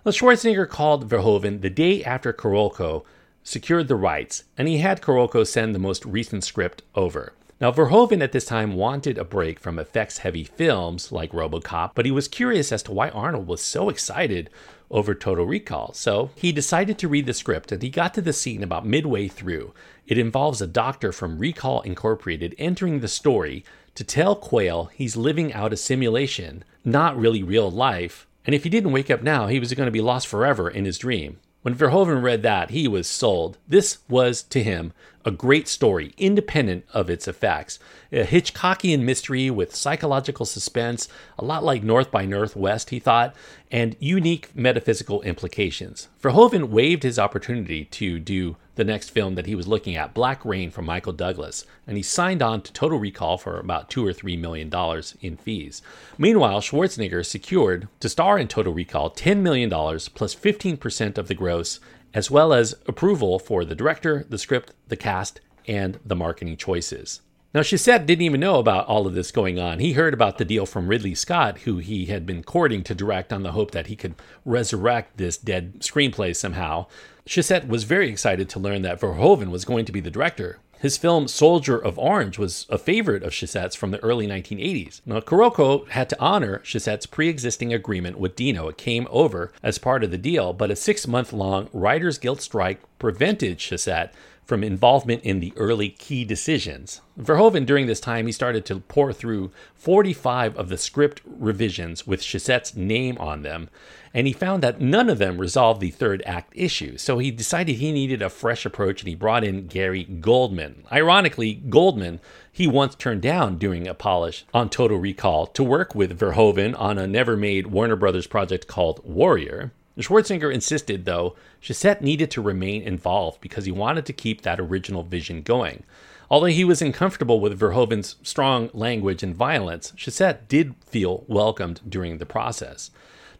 Well, 0.04 0.12
Schwarzenegger 0.12 0.68
called 0.68 1.08
Verhoeven 1.08 1.60
the 1.60 1.70
day 1.70 2.04
after 2.04 2.32
Carolco 2.32 3.04
secured 3.42 3.88
the 3.88 3.96
rights, 3.96 4.44
and 4.56 4.68
he 4.68 4.78
had 4.78 5.02
Carolco 5.02 5.46
send 5.46 5.74
the 5.74 5.78
most 5.78 6.04
recent 6.04 6.44
script 6.44 6.82
over. 6.94 7.32
Now, 7.60 7.70
Verhoeven 7.70 8.22
at 8.22 8.32
this 8.32 8.46
time 8.46 8.74
wanted 8.74 9.16
a 9.16 9.24
break 9.24 9.60
from 9.60 9.78
effects 9.78 10.18
heavy 10.18 10.44
films 10.44 11.12
like 11.12 11.32
Robocop, 11.32 11.92
but 11.94 12.04
he 12.04 12.10
was 12.10 12.26
curious 12.26 12.72
as 12.72 12.82
to 12.82 12.92
why 12.92 13.10
Arnold 13.10 13.46
was 13.46 13.62
so 13.62 13.88
excited 13.88 14.50
over 14.90 15.14
Total 15.14 15.46
Recall. 15.46 15.92
So 15.94 16.30
he 16.34 16.52
decided 16.52 16.98
to 16.98 17.08
read 17.08 17.26
the 17.26 17.32
script, 17.32 17.72
and 17.72 17.82
he 17.82 17.90
got 17.90 18.12
to 18.14 18.20
the 18.20 18.32
scene 18.32 18.62
about 18.62 18.84
midway 18.84 19.28
through. 19.28 19.72
It 20.06 20.18
involves 20.18 20.60
a 20.60 20.66
doctor 20.66 21.12
from 21.12 21.38
Recall 21.38 21.80
Incorporated 21.82 22.54
entering 22.58 23.00
the 23.00 23.08
story 23.08 23.64
to 23.94 24.04
tell 24.04 24.36
Quail 24.36 24.90
he's 24.94 25.16
living 25.16 25.52
out 25.52 25.72
a 25.72 25.76
simulation, 25.76 26.64
not 26.84 27.16
really 27.16 27.42
real 27.42 27.70
life, 27.70 28.26
and 28.46 28.54
if 28.54 28.64
he 28.64 28.70
didn't 28.70 28.92
wake 28.92 29.10
up 29.10 29.22
now, 29.22 29.46
he 29.46 29.58
was 29.58 29.72
going 29.72 29.86
to 29.86 29.92
be 29.92 30.00
lost 30.00 30.26
forever 30.26 30.68
in 30.68 30.84
his 30.84 30.98
dream. 30.98 31.38
When 31.62 31.74
Verhoeven 31.74 32.22
read 32.22 32.42
that, 32.42 32.70
he 32.70 32.86
was 32.86 33.06
sold. 33.06 33.56
This 33.66 33.98
was, 34.08 34.42
to 34.44 34.62
him, 34.62 34.92
a 35.24 35.30
great 35.30 35.68
story, 35.68 36.12
independent 36.18 36.84
of 36.92 37.08
its 37.08 37.26
effects. 37.26 37.78
A 38.12 38.24
Hitchcockian 38.24 39.00
mystery 39.00 39.50
with 39.50 39.74
psychological 39.74 40.46
suspense, 40.46 41.08
a 41.38 41.44
lot 41.44 41.64
like 41.64 41.82
North 41.82 42.10
by 42.10 42.24
Northwest, 42.24 42.90
he 42.90 42.98
thought, 42.98 43.34
and 43.70 43.96
unique 43.98 44.54
metaphysical 44.54 45.22
implications. 45.22 46.08
Verhoeven 46.22 46.68
waived 46.68 47.02
his 47.02 47.18
opportunity 47.18 47.84
to 47.86 48.18
do 48.18 48.56
the 48.76 48.84
next 48.84 49.10
film 49.10 49.34
that 49.36 49.46
he 49.46 49.54
was 49.54 49.68
looking 49.68 49.96
at, 49.96 50.14
Black 50.14 50.44
Rain 50.44 50.70
from 50.70 50.84
Michael 50.84 51.12
Douglas, 51.12 51.64
and 51.86 51.96
he 51.96 52.02
signed 52.02 52.42
on 52.42 52.60
to 52.62 52.72
Total 52.72 52.98
Recall 52.98 53.38
for 53.38 53.58
about 53.58 53.88
two 53.88 54.04
or 54.06 54.12
three 54.12 54.36
million 54.36 54.68
dollars 54.68 55.16
in 55.20 55.36
fees. 55.36 55.80
Meanwhile, 56.18 56.60
Schwarzenegger 56.60 57.24
secured 57.24 57.88
to 58.00 58.08
star 58.08 58.38
in 58.38 58.48
Total 58.48 58.72
Recall 58.72 59.10
$10 59.10 59.38
million 59.38 59.70
plus 59.70 60.34
15% 60.34 61.18
of 61.18 61.28
the 61.28 61.34
gross, 61.34 61.80
as 62.14 62.30
well 62.30 62.52
as 62.52 62.74
approval 62.86 63.38
for 63.38 63.64
the 63.64 63.74
director, 63.74 64.24
the 64.28 64.38
script, 64.38 64.72
the 64.88 64.96
cast, 64.96 65.40
and 65.66 65.98
the 66.04 66.16
marketing 66.16 66.56
choices. 66.56 67.20
Now, 67.52 67.60
Shusett 67.60 68.06
didn't 68.06 68.22
even 68.24 68.40
know 68.40 68.58
about 68.58 68.86
all 68.86 69.06
of 69.06 69.14
this 69.14 69.30
going 69.30 69.60
on. 69.60 69.78
He 69.78 69.92
heard 69.92 70.12
about 70.12 70.38
the 70.38 70.44
deal 70.44 70.66
from 70.66 70.88
Ridley 70.88 71.14
Scott, 71.14 71.58
who 71.60 71.78
he 71.78 72.06
had 72.06 72.26
been 72.26 72.42
courting 72.42 72.82
to 72.82 72.96
direct 72.96 73.32
on 73.32 73.44
the 73.44 73.52
hope 73.52 73.70
that 73.70 73.86
he 73.86 73.94
could 73.94 74.16
resurrect 74.44 75.18
this 75.18 75.36
dead 75.36 75.78
screenplay 75.78 76.34
somehow. 76.34 76.86
Shusett 77.26 77.68
was 77.68 77.84
very 77.84 78.08
excited 78.08 78.48
to 78.50 78.58
learn 78.58 78.82
that 78.82 79.00
Verhoeven 79.00 79.50
was 79.50 79.64
going 79.64 79.84
to 79.84 79.92
be 79.92 80.00
the 80.00 80.10
director. 80.10 80.58
His 80.84 80.98
film 80.98 81.28
Soldier 81.28 81.78
of 81.78 81.98
Orange 81.98 82.36
was 82.36 82.66
a 82.68 82.76
favorite 82.76 83.22
of 83.22 83.32
Shusett's 83.32 83.74
from 83.74 83.90
the 83.90 84.00
early 84.00 84.26
1980s. 84.26 85.00
Now, 85.06 85.20
Carolco 85.20 85.88
had 85.88 86.10
to 86.10 86.20
honor 86.20 86.60
Shusett's 86.62 87.06
pre 87.06 87.30
existing 87.30 87.72
agreement 87.72 88.18
with 88.18 88.36
Dino. 88.36 88.68
It 88.68 88.76
came 88.76 89.08
over 89.08 89.50
as 89.62 89.78
part 89.78 90.04
of 90.04 90.10
the 90.10 90.18
deal, 90.18 90.52
but 90.52 90.70
a 90.70 90.76
six 90.76 91.06
month 91.06 91.32
long 91.32 91.70
Writers 91.72 92.18
Guild 92.18 92.42
strike 92.42 92.80
prevented 92.98 93.60
Shusett 93.60 94.10
from 94.44 94.62
involvement 94.62 95.22
in 95.22 95.40
the 95.40 95.52
early 95.56 95.88
key 95.88 96.24
decisions. 96.24 97.00
Verhoeven, 97.18 97.64
during 97.64 97.86
this 97.86 98.00
time, 98.00 98.26
he 98.26 98.32
started 98.32 98.64
to 98.66 98.80
pour 98.80 99.12
through 99.12 99.50
45 99.74 100.56
of 100.56 100.68
the 100.68 100.76
script 100.76 101.22
revisions 101.24 102.06
with 102.06 102.22
Shusett's 102.22 102.76
name 102.76 103.16
on 103.18 103.42
them, 103.42 103.70
and 104.12 104.26
he 104.26 104.32
found 104.32 104.62
that 104.62 104.80
none 104.80 105.08
of 105.08 105.18
them 105.18 105.38
resolved 105.38 105.80
the 105.80 105.90
third 105.90 106.22
act 106.26 106.52
issue. 106.54 106.98
So 106.98 107.18
he 107.18 107.30
decided 107.30 107.76
he 107.76 107.92
needed 107.92 108.22
a 108.22 108.30
fresh 108.30 108.64
approach 108.66 109.00
and 109.00 109.08
he 109.08 109.14
brought 109.14 109.44
in 109.44 109.66
Gary 109.66 110.04
Goldman. 110.04 110.84
Ironically, 110.92 111.54
Goldman, 111.54 112.20
he 112.52 112.66
once 112.66 112.94
turned 112.94 113.22
down 113.22 113.58
doing 113.58 113.88
a 113.88 113.94
polish 113.94 114.44
on 114.54 114.70
Total 114.70 114.98
Recall 114.98 115.46
to 115.48 115.64
work 115.64 115.94
with 115.94 116.18
Verhoeven 116.18 116.78
on 116.78 116.98
a 116.98 117.06
never 117.06 117.36
made 117.36 117.68
Warner 117.68 117.96
Brothers 117.96 118.28
project 118.28 118.68
called 118.68 119.00
Warrior. 119.04 119.72
Schwarzenegger 120.02 120.52
insisted, 120.52 121.04
though, 121.04 121.36
Shusett 121.62 122.00
needed 122.00 122.30
to 122.32 122.42
remain 122.42 122.82
involved 122.82 123.40
because 123.40 123.64
he 123.64 123.72
wanted 123.72 124.06
to 124.06 124.12
keep 124.12 124.42
that 124.42 124.58
original 124.58 125.04
vision 125.04 125.42
going. 125.42 125.84
Although 126.30 126.46
he 126.46 126.64
was 126.64 126.82
uncomfortable 126.82 127.38
with 127.38 127.58
Verhoeven's 127.58 128.16
strong 128.22 128.70
language 128.72 129.22
and 129.22 129.36
violence, 129.36 129.92
Shusett 129.96 130.48
did 130.48 130.74
feel 130.86 131.24
welcomed 131.28 131.80
during 131.88 132.18
the 132.18 132.26
process. 132.26 132.90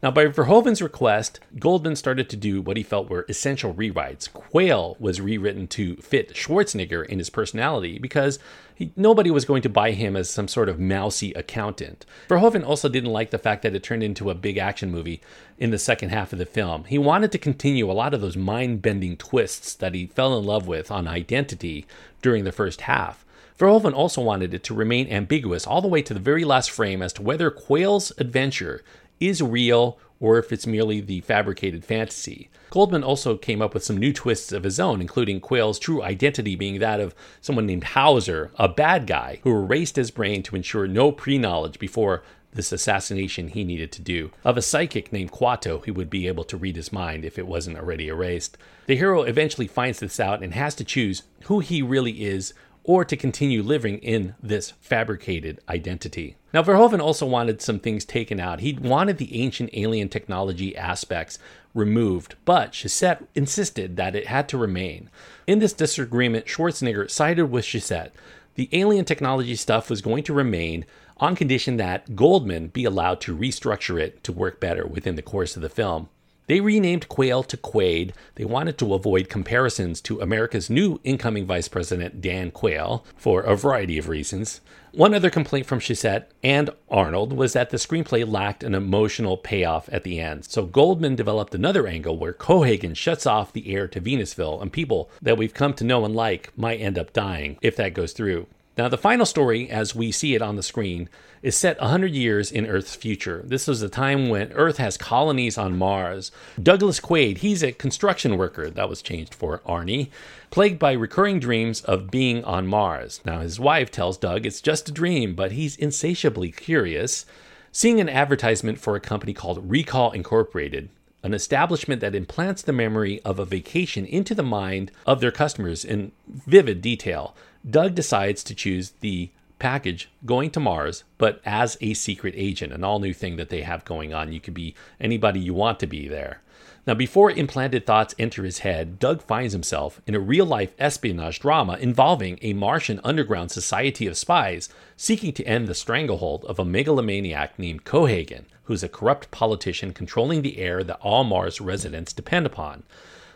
Now, 0.05 0.11
by 0.11 0.27
Verhoeven's 0.27 0.83
request, 0.83 1.41
Goldman 1.59 1.97
started 1.97 2.29
to 2.29 2.37
do 2.37 2.61
what 2.61 2.77
he 2.77 2.83
felt 2.83 3.09
were 3.09 3.25
essential 3.27 3.73
rewrites. 3.73 4.31
Quail 4.31 4.99
was 5.01 5.19
rewritten 5.19 5.67
to 5.69 5.97
fit 5.97 6.35
Schwarzenegger 6.35 7.07
in 7.07 7.19
his 7.19 7.31
personality 7.31 7.99
because 7.99 8.39
he, 8.75 8.93
nobody 8.97 9.31
was 9.31 9.47
going 9.47 9.63
to 9.63 9.71
buy 9.71 9.93
him 9.93 10.15
as 10.15 10.29
some 10.29 10.47
sort 10.47 10.69
of 10.69 10.79
mousy 10.79 11.33
accountant. 11.33 12.05
Verhoeven 12.29 12.67
also 12.67 12.91
didn't 12.91 13.15
like 13.15 13.31
the 13.31 13.39
fact 13.39 13.63
that 13.63 13.75
it 13.75 13.83
turned 13.83 14.03
into 14.03 14.29
a 14.29 14.35
big 14.35 14.59
action 14.59 14.91
movie 14.91 15.23
in 15.57 15.71
the 15.71 15.79
second 15.79 16.11
half 16.11 16.35
of 16.35 16.39
the 16.39 16.45
film. 16.45 16.85
He 16.85 16.99
wanted 16.99 17.33
to 17.33 17.39
continue 17.39 17.91
a 17.91 17.93
lot 17.93 18.13
of 18.13 18.21
those 18.21 18.37
mind 18.37 18.83
bending 18.83 19.17
twists 19.17 19.73
that 19.73 19.95
he 19.95 20.05
fell 20.05 20.37
in 20.37 20.45
love 20.45 20.67
with 20.67 20.91
on 20.91 21.09
Identity 21.09 21.87
during 22.21 22.45
the 22.45 22.53
first 22.53 22.83
half. 22.83 23.25
Verhoeven 23.59 23.95
also 23.95 24.21
wanted 24.21 24.53
it 24.53 24.65
to 24.65 24.75
remain 24.75 25.09
ambiguous 25.09 25.67
all 25.67 25.81
the 25.81 25.89
way 25.89 26.03
to 26.03 26.13
the 26.13 26.21
very 26.21 26.45
last 26.45 26.71
frame 26.71 27.01
as 27.01 27.13
to 27.13 27.23
whether 27.23 27.51
Quail's 27.51 28.13
adventure 28.19 28.83
is 29.21 29.43
real 29.43 29.99
or 30.21 30.39
if 30.39 30.53
it's 30.53 30.67
merely 30.67 31.01
the 31.01 31.21
fabricated 31.21 31.85
fantasy. 31.85 32.49
Goldman 32.71 33.05
also 33.05 33.37
came 33.37 33.61
up 33.61 33.75
with 33.75 33.85
some 33.85 33.97
new 33.97 34.13
twists 34.13 34.53
of 34.53 34.65
his 34.65 34.81
own, 34.81 35.01
including 35.01 35.41
Quail's 35.41 35.79
true 35.79 36.03
identity 36.03 36.57
being 36.57 36.79
that 36.81 36.99
of 36.99 37.15
someone 37.41 37.67
named 37.67 37.85
Hauser, 37.85 38.51
a 38.59 38.69
bad 38.69 39.07
guy 39.07 39.41
who 39.43 39.51
erased 39.51 39.97
his 39.97 40.11
brain 40.11 40.43
to 40.45 40.57
ensure 40.57 40.87
no 40.87 41.13
pre 41.13 41.39
knowledge 41.39 41.79
before 41.79 42.23
this 42.55 42.73
assassination 42.73 43.49
he 43.49 43.65
needed 43.65 43.93
to 43.93 44.03
do, 44.03 44.31
of 44.45 44.57
a 44.57 44.63
psychic 44.63 45.13
named 45.13 45.33
Kuato 45.33 45.85
who 45.85 45.93
would 45.93 46.09
be 46.09 46.27
able 46.27 46.45
to 46.45 46.57
read 46.57 46.77
his 46.77 46.93
mind 46.93 47.25
if 47.25 47.39
it 47.39 47.47
wasn't 47.47 47.77
already 47.77 48.09
erased. 48.09 48.57
The 48.87 48.97
hero 48.97 49.23
eventually 49.23 49.67
finds 49.67 50.01
this 50.01 50.19
out 50.19 50.43
and 50.43 50.55
has 50.55 50.75
to 50.77 50.85
choose 50.85 51.25
who 51.45 51.61
he 51.61 51.83
really 51.83 52.25
is 52.25 52.55
or 52.85 53.05
to 53.05 53.17
continue 53.17 53.63
living 53.63 53.99
in 53.99 54.35
this 54.43 54.73
fabricated 54.81 55.59
identity. 55.69 56.37
Now, 56.53 56.63
Verhoeven 56.63 57.01
also 57.01 57.27
wanted 57.27 57.61
some 57.61 57.81
things 57.81 58.05
taken 58.05 58.39
out. 58.39 58.61
He 58.61 58.75
wanted 58.75 59.19
the 59.19 59.41
ancient 59.43 59.71
alien 59.73 60.09
technology 60.09 60.77
aspects 60.77 61.39
removed, 61.75 62.37
but 62.45 62.73
Shusett 62.73 63.27
insisted 63.35 63.97
that 63.97 64.15
it 64.15 64.29
had 64.29 64.49
to 64.51 64.59
remain. 64.59 65.11
In 65.47 65.59
this 65.59 65.73
disagreement, 65.73 66.47
Schwarzenegger 66.47 67.11
sided 67.11 67.47
with 67.47 67.65
Shusett. 67.65 68.11
The 68.55 68.69
alien 68.71 69.05
technology 69.05 69.57
stuff 69.57 69.91
was 69.91 70.01
going 70.01 70.23
to 70.25 70.33
remain 70.33 70.85
on 71.17 71.35
condition 71.35 71.77
that 71.79 72.15
Goldman 72.15 72.69
be 72.69 72.85
allowed 72.85 73.21
to 73.23 73.37
restructure 73.37 74.01
it 74.01 74.23
to 74.25 74.33
work 74.33 74.61
better 74.61 74.87
within 74.87 75.17
the 75.17 75.23
course 75.23 75.57
of 75.57 75.63
the 75.63 75.69
film. 75.69 76.09
They 76.47 76.61
renamed 76.61 77.09
Quail 77.09 77.43
to 77.45 77.57
Quaid. 77.57 78.13
They 78.35 78.45
wanted 78.45 78.77
to 78.79 78.93
avoid 78.93 79.31
comparisons 79.31 80.01
to 80.03 80.21
America's 80.21 80.69
new 80.69 81.01
incoming 81.03 81.47
vice 81.47 81.69
president, 81.69 82.21
Dan 82.21 82.51
Quayle, 82.51 83.05
for 83.17 83.41
a 83.41 83.57
variety 83.57 83.97
of 83.97 84.09
reasons. 84.09 84.61
One 84.93 85.15
other 85.15 85.31
complaint 85.31 85.67
from 85.67 85.81
Shusett 85.81 86.27
and 86.43 86.71
Arnold 86.89 87.33
was 87.33 87.55
that 87.55 87.71
the 87.71 87.79
screenplay 87.79 88.31
lacked 88.31 88.63
an 88.63 88.75
emotional 88.75 89.37
payoff 89.37 89.89
at 89.91 90.05
the 90.05 90.21
end. 90.21 90.45
So 90.45 90.67
Goldman 90.67 91.17
developed 91.17 91.55
another 91.55 91.87
angle 91.87 92.17
where 92.17 92.33
Cohaagen 92.33 92.95
shuts 92.95 93.27
off 93.27 93.53
the 93.53 93.75
air 93.75 93.89
to 93.89 94.01
Venusville, 94.01 94.61
and 94.61 94.73
people 94.73 95.11
that 95.21 95.39
we've 95.39 95.55
come 95.55 95.75
to 95.75 95.85
know 95.85 96.05
and 96.05 96.15
like 96.15 96.57
might 96.57 96.81
end 96.81 96.99
up 96.99 97.13
dying 97.13 97.59
if 97.61 97.75
that 97.77 97.95
goes 97.95 98.13
through. 98.13 98.47
Now, 98.77 98.89
the 98.89 98.99
final 98.99 99.25
story, 99.25 99.71
as 99.71 99.95
we 99.95 100.11
see 100.11 100.35
it 100.35 100.43
on 100.43 100.57
the 100.57 100.63
screen, 100.63 101.09
is 101.43 101.57
set 101.57 101.81
100 101.81 102.11
years 102.11 102.51
in 102.51 102.67
Earth's 102.67 102.97
future. 102.97 103.43
This 103.45 103.69
is 103.69 103.83
a 103.83 103.89
time 103.89 104.29
when 104.29 104.51
Earth 104.53 104.79
has 104.79 104.97
colonies 104.97 105.57
on 105.57 105.79
Mars. 105.79 106.33
Douglas 106.61 106.99
Quaid, 106.99 107.39
he's 107.39 107.63
a 107.63 107.71
construction 107.71 108.37
worker, 108.37 108.69
that 108.71 108.89
was 108.89 109.01
changed 109.01 109.33
for 109.33 109.59
Arnie, 109.61 110.09
plagued 110.51 110.81
by 110.81 110.91
recurring 110.91 111.39
dreams 111.39 111.83
of 111.83 112.11
being 112.11 112.43
on 112.43 112.67
Mars. 112.67 113.21
Now, 113.25 113.41
his 113.41 113.61
wife 113.61 113.93
tells 113.93 114.19
Doug 114.19 114.45
it's 114.45 114.61
just 114.61 114.89
a 114.89 114.93
dream, 114.93 115.37
but 115.37 115.53
he's 115.53 115.77
insatiably 115.77 116.51
curious. 116.51 117.27
Seeing 117.71 118.01
an 118.01 118.09
advertisement 118.09 118.81
for 118.81 118.97
a 118.97 119.01
company 119.01 119.35
called 119.35 119.71
Recall 119.71 120.11
Incorporated, 120.11 120.89
an 121.23 121.33
establishment 121.33 122.01
that 122.01 122.15
implants 122.15 122.63
the 122.63 122.73
memory 122.73 123.21
of 123.23 123.39
a 123.39 123.45
vacation 123.45 124.05
into 124.05 124.35
the 124.35 124.43
mind 124.43 124.91
of 125.07 125.21
their 125.21 125.33
customers 125.33 125.85
in 125.85 126.11
vivid 126.29 126.83
detail. 126.83 127.37
Doug 127.69 127.95
decides 127.95 128.45
to 128.45 128.55
choose 128.55 128.91
the 129.01 129.31
package 129.59 130.11
going 130.27 130.51
to 130.51 130.61
Mars, 130.61 131.05
but 131.17 131.41
as 131.45 131.79
a 131.81 131.95
secret 131.95 132.35
agent, 132.37 132.73
an 132.73 132.85
all 132.85 132.99
new 132.99 133.15
thing 133.15 133.37
that 133.37 133.49
they 133.49 133.63
have 133.63 133.85
going 133.85 134.13
on. 134.13 134.33
You 134.33 134.41
could 134.41 134.55
be 134.55 134.75
anybody 135.01 135.41
you 135.41 135.55
want 135.55 135.81
to 135.81 135.87
be 135.87 136.07
there. 136.09 136.43
Now, 136.87 136.93
before 136.93 137.31
implanted 137.31 137.87
thoughts 137.87 138.15
enter 138.19 138.45
his 138.45 138.59
head, 138.59 138.99
Doug 138.99 139.23
finds 139.23 139.55
himself 139.55 140.03
in 140.07 140.15
a 140.15 140.21
real 140.21 140.45
life 140.45 140.75
espionage 140.79 141.41
drama 141.41 141.79
involving 141.81 142.39
a 142.43 142.53
Martian 142.53 143.01
underground 143.03 143.51
society 143.51 144.07
of 144.07 144.19
spies 144.19 144.69
seeking 144.95 145.33
to 145.33 145.45
end 145.45 145.67
the 145.67 145.75
stranglehold 145.75 146.45
of 146.45 146.59
a 146.59 146.65
megalomaniac 146.65 147.59
named 147.59 147.85
Cohaagen, 147.85 148.45
who's 148.65 148.83
a 148.83 148.89
corrupt 148.91 149.31
politician 149.31 149.95
controlling 149.95 150.43
the 150.43 150.59
air 150.59 150.85
that 150.85 150.99
all 151.01 151.25
Mars 151.25 151.59
residents 151.59 152.13
depend 152.13 152.45
upon. 152.45 152.83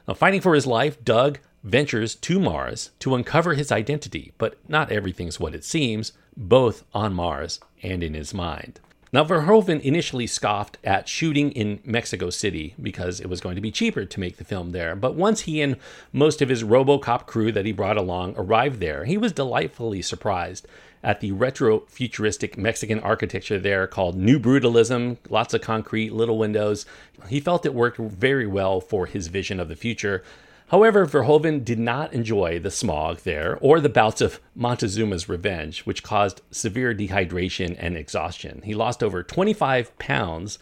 Now, 0.06 0.12
fighting 0.12 0.42
for 0.42 0.54
his 0.54 0.66
life, 0.66 1.02
Doug 1.02 1.38
ventures 1.68 2.14
to 2.14 2.40
Mars 2.40 2.90
to 3.00 3.14
uncover 3.14 3.54
his 3.54 3.70
identity, 3.70 4.32
but 4.38 4.58
not 4.68 4.90
everything's 4.90 5.38
what 5.38 5.54
it 5.54 5.64
seems, 5.64 6.12
both 6.36 6.84
on 6.94 7.14
Mars 7.14 7.60
and 7.82 8.02
in 8.02 8.14
his 8.14 8.32
mind. 8.34 8.80
Now, 9.10 9.24
Verhoeven 9.24 9.80
initially 9.80 10.26
scoffed 10.26 10.76
at 10.84 11.08
shooting 11.08 11.50
in 11.52 11.80
Mexico 11.82 12.28
City 12.28 12.74
because 12.80 13.20
it 13.20 13.28
was 13.28 13.40
going 13.40 13.54
to 13.54 13.62
be 13.62 13.70
cheaper 13.70 14.04
to 14.04 14.20
make 14.20 14.36
the 14.36 14.44
film 14.44 14.72
there. 14.72 14.94
But 14.94 15.14
once 15.14 15.42
he 15.42 15.62
and 15.62 15.76
most 16.12 16.42
of 16.42 16.50
his 16.50 16.62
Robocop 16.62 17.24
crew 17.26 17.50
that 17.52 17.64
he 17.64 17.72
brought 17.72 17.96
along 17.96 18.34
arrived 18.36 18.80
there, 18.80 19.06
he 19.06 19.16
was 19.16 19.32
delightfully 19.32 20.02
surprised 20.02 20.68
at 21.02 21.20
the 21.20 21.32
retro 21.32 21.80
futuristic 21.88 22.58
Mexican 22.58 23.00
architecture 23.00 23.58
there 23.58 23.86
called 23.86 24.16
New 24.16 24.38
Brutalism, 24.38 25.16
lots 25.30 25.54
of 25.54 25.62
concrete, 25.62 26.12
little 26.12 26.36
windows. 26.36 26.84
He 27.28 27.40
felt 27.40 27.64
it 27.64 27.72
worked 27.74 27.98
very 27.98 28.46
well 28.46 28.78
for 28.80 29.06
his 29.06 29.28
vision 29.28 29.58
of 29.58 29.68
the 29.68 29.76
future. 29.76 30.22
However, 30.68 31.06
Verhoeven 31.06 31.64
did 31.64 31.78
not 31.78 32.12
enjoy 32.12 32.58
the 32.58 32.70
smog 32.70 33.20
there 33.20 33.58
or 33.60 33.80
the 33.80 33.88
bouts 33.88 34.20
of 34.20 34.40
Montezuma's 34.54 35.28
revenge, 35.28 35.80
which 35.80 36.02
caused 36.02 36.42
severe 36.50 36.94
dehydration 36.94 37.74
and 37.78 37.96
exhaustion. 37.96 38.60
He 38.64 38.74
lost 38.74 39.02
over 39.02 39.22
25 39.22 39.98
pounds 39.98 40.58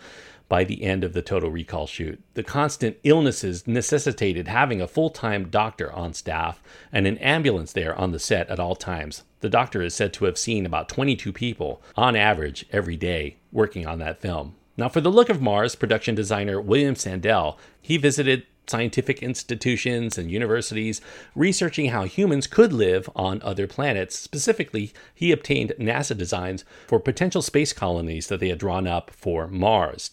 by 0.48 0.62
the 0.62 0.84
end 0.84 1.02
of 1.02 1.12
the 1.12 1.22
Total 1.22 1.50
Recall 1.50 1.88
shoot. 1.88 2.22
The 2.34 2.44
constant 2.44 2.98
illnesses 3.02 3.66
necessitated 3.66 4.46
having 4.46 4.80
a 4.80 4.86
full 4.86 5.10
time 5.10 5.48
doctor 5.48 5.92
on 5.92 6.14
staff 6.14 6.62
and 6.92 7.06
an 7.06 7.18
ambulance 7.18 7.72
there 7.72 7.98
on 7.98 8.12
the 8.12 8.20
set 8.20 8.48
at 8.48 8.60
all 8.60 8.76
times. 8.76 9.24
The 9.40 9.48
doctor 9.48 9.82
is 9.82 9.94
said 9.94 10.12
to 10.14 10.26
have 10.26 10.38
seen 10.38 10.64
about 10.64 10.88
22 10.88 11.32
people 11.32 11.82
on 11.96 12.14
average 12.14 12.64
every 12.70 12.96
day 12.96 13.38
working 13.50 13.86
on 13.86 13.98
that 13.98 14.20
film. 14.20 14.54
Now, 14.76 14.88
for 14.88 15.00
the 15.00 15.10
look 15.10 15.30
of 15.30 15.40
Mars, 15.40 15.74
production 15.74 16.14
designer 16.14 16.60
William 16.60 16.94
Sandell, 16.94 17.56
he 17.80 17.96
visited 17.96 18.46
scientific 18.68 19.22
institutions 19.22 20.18
and 20.18 20.30
universities 20.30 21.00
researching 21.34 21.90
how 21.90 22.04
humans 22.04 22.46
could 22.46 22.72
live 22.72 23.08
on 23.14 23.40
other 23.42 23.66
planets. 23.66 24.18
Specifically, 24.18 24.92
he 25.14 25.32
obtained 25.32 25.72
NASA 25.78 26.16
designs 26.16 26.64
for 26.86 27.00
potential 27.00 27.42
space 27.42 27.72
colonies 27.72 28.28
that 28.28 28.40
they 28.40 28.48
had 28.48 28.58
drawn 28.58 28.86
up 28.86 29.10
for 29.10 29.46
Mars. 29.46 30.10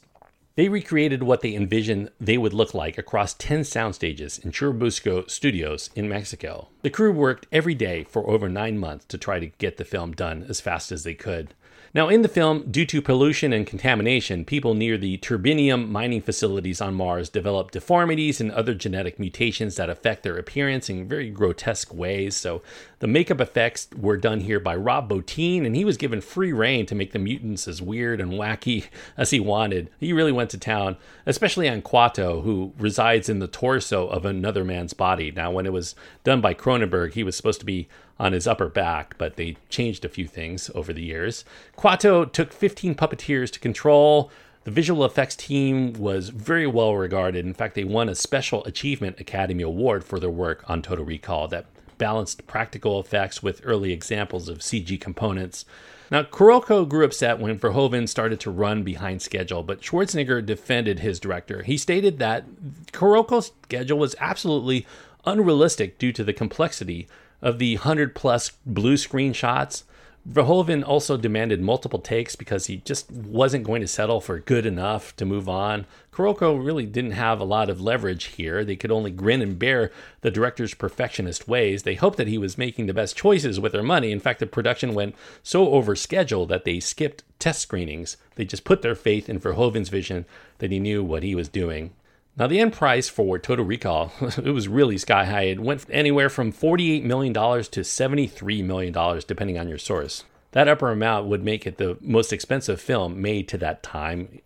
They 0.55 0.69
recreated 0.69 1.23
what 1.23 1.41
they 1.41 1.55
envisioned 1.55 2.11
they 2.19 2.37
would 2.37 2.53
look 2.53 2.75
like 2.75 2.99
across 2.99 3.33
10 3.33 3.63
sound 3.63 3.95
stages 3.95 4.37
in 4.37 4.51
Churubusco 4.51 5.27
Studios 5.27 5.89
in 5.95 6.07
Mexico. 6.07 6.67
The 6.83 6.91
crew 6.91 7.11
worked 7.11 7.47
every 7.51 7.73
day 7.73 8.03
for 8.03 8.29
over 8.29 8.47
nine 8.47 8.77
months 8.77 9.05
to 9.05 9.17
try 9.17 9.39
to 9.39 9.47
get 9.47 9.77
the 9.77 9.85
film 9.85 10.11
done 10.11 10.45
as 10.47 10.61
fast 10.61 10.91
as 10.91 11.03
they 11.03 11.15
could. 11.15 11.55
Now, 11.95 12.10
in 12.10 12.23
the 12.23 12.27
film, 12.27 12.71
due 12.71 12.88
to 12.88 13.03
pollution 13.03 13.53
and 13.53 13.67
contamination, 13.67 14.45
people 14.45 14.73
near 14.73 14.97
the 14.97 15.19
turbinium 15.19 15.89
mining 15.89 16.23
facilities 16.23 16.82
on 16.82 16.95
Mars 16.95 17.29
develop 17.29 17.69
deformities 17.69 18.41
and 18.41 18.51
other 18.51 18.73
genetic 18.73 19.19
mutations 19.19 19.75
that 19.75 19.91
affect 19.91 20.23
their 20.23 20.39
appearance 20.39 20.89
in 20.89 21.08
very 21.08 21.29
grotesque 21.29 21.93
ways. 21.93 22.36
So, 22.36 22.63
the 22.97 23.06
makeup 23.06 23.39
effects 23.39 23.89
were 23.95 24.17
done 24.17 24.39
here 24.39 24.60
by 24.60 24.75
Rob 24.75 25.08
Bottin, 25.08 25.67
and 25.67 25.75
he 25.75 25.86
was 25.86 25.97
given 25.97 26.19
free 26.19 26.51
reign 26.51 26.88
to 26.88 26.95
make 26.95 27.12
the 27.12 27.19
mutants 27.19 27.67
as 27.67 27.79
weird 27.79 28.19
and 28.19 28.32
wacky 28.32 28.88
as 29.17 29.29
he 29.29 29.39
wanted. 29.39 29.91
He 29.99 30.13
really 30.13 30.32
went 30.32 30.49
to 30.51 30.58
town, 30.58 30.97
especially 31.27 31.69
on 31.69 31.84
Kuato, 31.84 32.41
who 32.41 32.73
resides 32.79 33.29
in 33.29 33.38
the 33.38 33.47
torso 33.47 34.08
of 34.08 34.25
another 34.25 34.63
man's 34.63 34.93
body. 34.93 35.29
Now, 35.29 35.51
when 35.51 35.67
it 35.67 35.73
was 35.73 35.93
done 36.23 36.41
by 36.41 36.56
Cronenberg, 36.56 37.13
he 37.13 37.23
was 37.23 37.38
supposed 37.38 37.60
to 37.60 37.67
be 37.67 37.88
on 38.23 38.31
his 38.31 38.47
upper 38.47 38.69
back, 38.69 39.17
but 39.17 39.36
they 39.36 39.57
changed 39.67 40.05
a 40.05 40.09
few 40.09 40.27
things 40.27 40.71
over 40.73 40.93
the 40.93 41.03
years. 41.03 41.43
Kuato 41.77 42.31
took 42.31 42.53
15 42.53 42.95
puppeteers 42.95 43.51
to 43.51 43.59
control. 43.59 44.31
The 44.63 44.71
visual 44.71 45.03
effects 45.03 45.36
team 45.36 45.91
was 45.91 46.29
very 46.29 46.65
well 46.65 46.95
regarded. 46.95 47.45
In 47.45 47.53
fact, 47.53 47.75
they 47.75 47.83
won 47.83 48.07
a 48.07 48.15
Special 48.15 48.63
Achievement 48.63 49.19
Academy 49.19 49.62
Award 49.62 50.05
for 50.05 50.21
their 50.21 50.29
work 50.29 50.63
on 50.69 50.81
Total 50.81 51.03
Recall 51.03 51.49
that 51.49 51.65
balanced 51.97 52.47
practical 52.47 52.97
effects 53.01 53.43
with 53.43 53.62
early 53.65 53.91
examples 53.91 54.47
of 54.47 54.59
CG 54.59 54.99
components. 55.01 55.65
Now, 56.09 56.23
Carolco 56.23 56.88
grew 56.88 57.03
upset 57.03 57.39
when 57.39 57.59
Verhoeven 57.59 58.07
started 58.07 58.39
to 58.41 58.51
run 58.51 58.83
behind 58.83 59.21
schedule, 59.21 59.63
but 59.63 59.81
Schwarzenegger 59.81 60.45
defended 60.45 60.99
his 60.99 61.19
director. 61.19 61.63
He 61.63 61.75
stated 61.77 62.19
that 62.19 62.45
Carolco's 62.93 63.51
schedule 63.63 63.99
was 63.99 64.15
absolutely 64.21 64.88
unrealistic 65.25 65.97
due 65.97 66.13
to 66.13 66.23
the 66.23 66.33
complexity 66.33 67.07
of 67.43 67.60
the 67.60 67.75
100 67.75 68.15
plus 68.15 68.53
blue 68.65 68.97
screen 68.97 69.34
shots. 69.34 69.84
Verhoeven 70.27 70.88
also 70.88 71.17
demanded 71.17 71.60
multiple 71.60 71.99
takes 71.99 72.38
because 72.38 72.67
he 72.67 72.77
just 72.77 73.12
wasn't 73.12 73.65
going 73.65 73.82
to 73.82 73.88
settle 73.88 74.21
for 74.21 74.39
good 74.39 74.65
enough 74.65 75.13
to 75.17 75.25
move 75.25 75.49
on. 75.49 75.86
Carolco 76.13 76.56
really 76.65 76.86
didn't 76.86 77.12
have 77.12 77.41
a 77.41 77.45
lot 77.45 77.69
of 77.69 77.82
leverage 77.82 78.25
here. 78.25 78.63
They 78.63 78.77
could 78.77 78.91
only 78.91 79.12
grin 79.12 79.41
and 79.41 79.60
bear 79.60 79.91
the 80.21 80.32
director's 80.32 80.73
perfectionist 80.73 81.49
ways. 81.49 81.84
They 81.84 81.95
hoped 81.95 82.17
that 82.19 82.29
he 82.29 82.38
was 82.38 82.58
making 82.58 82.86
the 82.86 82.93
best 82.93 83.17
choices 83.17 83.60
with 83.60 83.73
their 83.73 83.84
money. 83.84 84.13
In 84.13 84.21
fact, 84.21 84.39
the 84.39 84.47
production 84.47 84.93
went 84.93 85.13
so 85.43 85.71
over 85.71 85.93
schedule 85.93 86.45
that 86.45 86.63
they 86.63 86.79
skipped 86.79 87.23
test 87.38 87.60
screenings. 87.60 88.15
They 88.36 88.45
just 88.45 88.63
put 88.63 88.82
their 88.82 88.95
faith 88.95 89.27
in 89.27 89.41
Verhoeven's 89.41 89.89
vision 89.89 90.25
that 90.60 90.71
he 90.71 90.79
knew 90.79 91.03
what 91.03 91.23
he 91.23 91.36
was 91.36 91.49
doing. 91.49 91.91
Now, 92.35 92.47
the 92.47 92.59
end 92.59 92.73
price 92.73 93.09
for 93.09 93.37
Total 93.37 93.63
Recall, 93.63 94.11
it 94.21 94.53
was 94.53 94.67
really 94.67 94.97
sky 94.97 95.25
high. 95.25 95.43
It 95.43 95.59
went 95.59 95.85
anywhere 95.91 96.29
from 96.29 96.51
$48 96.51 97.03
million 97.03 97.33
to 97.33 97.39
$73 97.39 98.63
million, 98.63 99.21
depending 99.27 99.59
on 99.59 99.69
your 99.69 99.77
source. 99.77 100.23
That 100.51 100.67
upper 100.67 100.89
amount 100.91 101.27
would 101.27 101.43
make 101.43 101.67
it 101.67 101.77
the 101.77 101.97
most 102.01 102.33
expensive 102.33 102.81
film 102.81 103.21
made 103.21 103.47
to 103.49 103.57
that 103.59 103.83
time. 103.83 104.39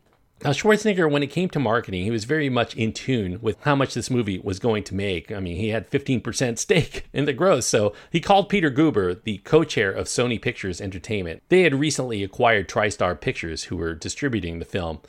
Now, 0.44 0.52
Schwarzenegger, 0.52 1.10
when 1.10 1.24
it 1.24 1.32
came 1.32 1.50
to 1.50 1.60
marketing, 1.60 2.04
he 2.04 2.12
was 2.12 2.26
very 2.26 2.48
much 2.48 2.76
in 2.76 2.94
tune 2.94 3.40
with 3.42 3.58
how 3.62 3.76
much 3.76 3.96
this 3.96 4.12
movie 4.12 4.38
was 4.38 4.60
going 4.60 4.84
to 4.84 4.94
make. 4.94 5.32
I 5.32 5.40
mean, 5.40 5.58
he 5.58 5.70
had 5.70 5.90
15% 5.90 6.58
stake 6.60 7.06
in 7.12 7.26
the 7.26 7.34
gross, 7.34 7.66
so 7.66 7.94
he 8.12 8.20
called 8.20 8.48
Peter 8.48 8.70
Guber, 8.70 9.22
the 9.24 9.40
co 9.40 9.64
chair 9.64 9.92
of 9.92 10.08
Sony 10.08 10.40
Pictures 10.40 10.80
Entertainment. 10.80 11.42
They 11.50 11.64
had 11.64 11.74
recently 11.74 12.24
acquired 12.24 12.70
TriStar 12.70 13.20
Pictures, 13.20 13.66
who 13.66 13.78
were 13.78 13.96
distributing 13.96 14.60
the 14.60 14.66
film, 14.66 15.00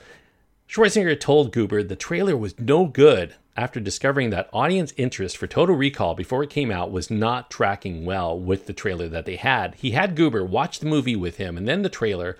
Schwarzenegger 0.68 1.18
told 1.18 1.50
Guber 1.50 1.82
the 1.82 1.96
trailer 1.96 2.36
was 2.36 2.58
no 2.58 2.84
good 2.84 3.34
after 3.56 3.80
discovering 3.80 4.28
that 4.30 4.50
audience 4.52 4.92
interest 4.98 5.38
for 5.38 5.46
Total 5.46 5.74
Recall 5.74 6.14
before 6.14 6.42
it 6.42 6.50
came 6.50 6.70
out 6.70 6.92
was 6.92 7.10
not 7.10 7.50
tracking 7.50 8.04
well 8.04 8.38
with 8.38 8.66
the 8.66 8.74
trailer 8.74 9.08
that 9.08 9.24
they 9.24 9.36
had. 9.36 9.76
He 9.76 9.92
had 9.92 10.14
Guber 10.14 10.46
watch 10.46 10.80
the 10.80 10.86
movie 10.86 11.16
with 11.16 11.38
him 11.38 11.56
and 11.56 11.66
then 11.66 11.80
the 11.80 11.88
trailer 11.88 12.36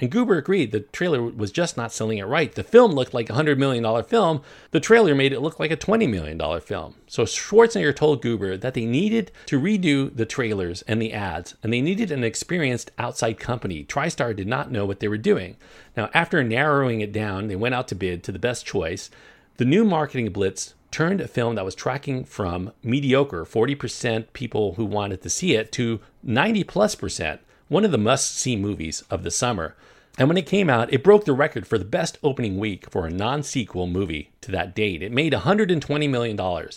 and 0.00 0.10
Guber 0.10 0.38
agreed 0.38 0.72
the 0.72 0.80
trailer 0.80 1.22
was 1.22 1.52
just 1.52 1.76
not 1.76 1.92
selling 1.92 2.18
it 2.18 2.24
right. 2.24 2.54
The 2.54 2.64
film 2.64 2.92
looked 2.92 3.12
like 3.12 3.28
a 3.28 3.34
$100 3.34 3.58
million 3.58 4.02
film. 4.04 4.42
The 4.70 4.80
trailer 4.80 5.14
made 5.14 5.32
it 5.32 5.40
look 5.40 5.60
like 5.60 5.70
a 5.70 5.76
$20 5.76 6.08
million 6.08 6.60
film. 6.60 6.94
So 7.06 7.24
Schwarzenegger 7.24 7.94
told 7.94 8.22
Guber 8.22 8.58
that 8.58 8.72
they 8.72 8.86
needed 8.86 9.30
to 9.46 9.60
redo 9.60 10.14
the 10.14 10.24
trailers 10.24 10.82
and 10.82 11.02
the 11.02 11.12
ads, 11.12 11.54
and 11.62 11.72
they 11.72 11.82
needed 11.82 12.10
an 12.10 12.24
experienced 12.24 12.90
outside 12.98 13.38
company. 13.38 13.84
TriStar 13.84 14.34
did 14.34 14.48
not 14.48 14.72
know 14.72 14.86
what 14.86 15.00
they 15.00 15.08
were 15.08 15.18
doing. 15.18 15.56
Now, 15.96 16.08
after 16.14 16.42
narrowing 16.42 17.02
it 17.02 17.12
down, 17.12 17.48
they 17.48 17.56
went 17.56 17.74
out 17.74 17.88
to 17.88 17.94
bid 17.94 18.24
to 18.24 18.32
the 18.32 18.38
best 18.38 18.64
choice. 18.64 19.10
The 19.58 19.64
new 19.66 19.84
marketing 19.84 20.32
blitz 20.32 20.74
turned 20.90 21.20
a 21.20 21.28
film 21.28 21.54
that 21.56 21.64
was 21.64 21.74
tracking 21.74 22.24
from 22.24 22.72
mediocre, 22.82 23.44
40% 23.44 24.32
people 24.32 24.74
who 24.74 24.84
wanted 24.84 25.22
to 25.22 25.30
see 25.30 25.54
it, 25.54 25.70
to 25.72 26.00
90 26.22 26.64
plus 26.64 26.94
percent, 26.94 27.40
one 27.68 27.84
of 27.84 27.92
the 27.92 27.98
must 27.98 28.36
see 28.36 28.56
movies 28.56 29.04
of 29.10 29.22
the 29.22 29.30
summer. 29.30 29.76
And 30.20 30.28
when 30.28 30.36
it 30.36 30.44
came 30.44 30.68
out, 30.68 30.92
it 30.92 31.02
broke 31.02 31.24
the 31.24 31.32
record 31.32 31.66
for 31.66 31.78
the 31.78 31.84
best 31.86 32.18
opening 32.22 32.58
week 32.58 32.90
for 32.90 33.06
a 33.06 33.10
non 33.10 33.42
sequel 33.42 33.86
movie 33.86 34.32
to 34.42 34.50
that 34.50 34.74
date. 34.74 35.02
It 35.02 35.12
made 35.12 35.32
$120 35.32 36.10
million 36.10 36.68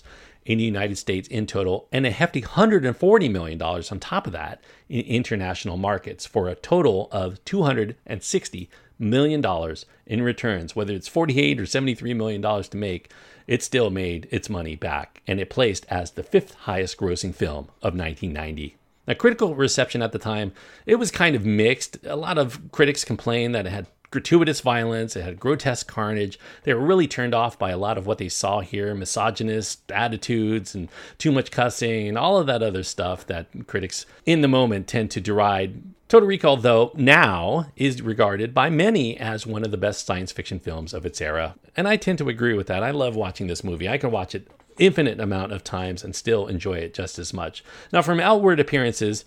in 0.46 0.58
the 0.58 0.64
United 0.64 0.98
States 0.98 1.28
in 1.28 1.46
total 1.46 1.90
and 1.92 2.06
a 2.06 2.12
hefty 2.12 2.42
$140 2.42 3.30
million 3.30 3.62
on 3.62 4.00
top 4.00 4.28
of 4.28 4.32
that 4.32 4.64
in 4.88 5.02
international 5.02 5.76
markets 5.76 6.26
for 6.26 6.48
a 6.48 6.56
total 6.56 7.10
of 7.12 7.44
$260 7.44 8.70
million 8.98 9.76
in 10.06 10.22
returns. 10.22 10.74
Whether 10.74 10.94
it's 10.94 11.10
48 11.10 11.60
or 11.60 11.64
$73 11.64 12.16
million 12.16 12.42
to 12.42 12.78
make, 12.78 13.12
it 13.46 13.62
still 13.62 13.90
made 13.90 14.30
its 14.32 14.50
money 14.50 14.78
back 14.78 15.22
and 15.28 15.42
it 15.42 15.50
placed 15.50 15.86
as 15.90 16.12
the 16.12 16.24
fifth 16.24 16.54
highest 16.54 16.98
grossing 16.98 17.36
film 17.36 17.66
of 17.82 17.94
1990. 17.94 18.78
Now, 19.08 19.14
critical 19.16 19.56
reception 19.56 20.02
at 20.02 20.12
the 20.12 20.20
time, 20.20 20.54
it 20.86 20.96
was 20.96 21.12
kind 21.12 21.36
of 21.36 21.46
mixed. 21.46 22.06
A 22.06 22.16
lot 22.16 22.38
of 22.38 22.72
critics 22.72 23.04
complained 23.04 23.54
that 23.54 23.66
it 23.66 23.72
had 23.72 23.88
gratuitous 24.12 24.62
violence, 24.62 25.16
it 25.16 25.24
had 25.24 25.40
grotesque 25.40 25.88
carnage. 25.88 26.38
They 26.64 26.74
were 26.76 26.86
really 26.86 27.08
turned 27.08 27.34
off 27.34 27.58
by 27.58 27.72
a 27.72 27.78
lot 27.78 27.98
of 27.98 28.06
what 28.06 28.20
they 28.20 28.30
saw 28.30 28.60
here 28.60 28.94
misogynist 28.94 29.92
attitudes 29.92 30.76
and 30.76 30.88
too 31.18 31.32
much 31.32 31.50
cussing 31.50 32.08
and 32.08 32.18
all 32.18 32.38
of 32.38 32.46
that 32.46 32.62
other 32.62 32.84
stuff 32.84 33.26
that 33.26 33.48
critics 33.66 34.06
in 34.26 34.42
the 34.42 34.48
moment 34.48 34.88
tend 34.88 35.10
to 35.12 35.22
deride. 35.22 35.82
Total 36.10 36.30
Recall, 36.30 36.58
though, 36.58 36.92
now 36.94 37.72
is 37.76 38.04
regarded 38.04 38.54
by 38.54 38.70
many 38.70 39.18
as 39.18 39.48
one 39.48 39.66
of 39.66 39.72
the 39.72 39.78
best 39.78 40.06
science 40.06 40.32
fiction 40.32 40.60
films 40.60 40.94
of 40.94 41.08
its 41.08 41.20
era. 41.20 41.56
And 41.76 41.88
I 41.88 41.96
tend 41.96 42.20
to 42.20 42.30
agree 42.30 42.54
with 42.54 42.68
that. 42.68 42.84
I 42.84 42.92
love 42.92 43.16
watching 43.16 43.48
this 43.48 43.64
movie. 43.64 43.90
I 43.90 43.98
can 43.98 44.12
watch 44.12 44.36
it 44.36 44.48
infinite 44.78 45.20
amount 45.20 45.52
of 45.52 45.64
times 45.64 46.04
and 46.04 46.16
still 46.16 46.48
enjoy 46.48 46.76
it 46.76 46.94
just 46.94 47.20
as 47.20 47.34
much. 47.34 47.64
Now, 47.92 48.02
from 48.02 48.20
outward 48.20 48.60
appearances, 48.60 49.26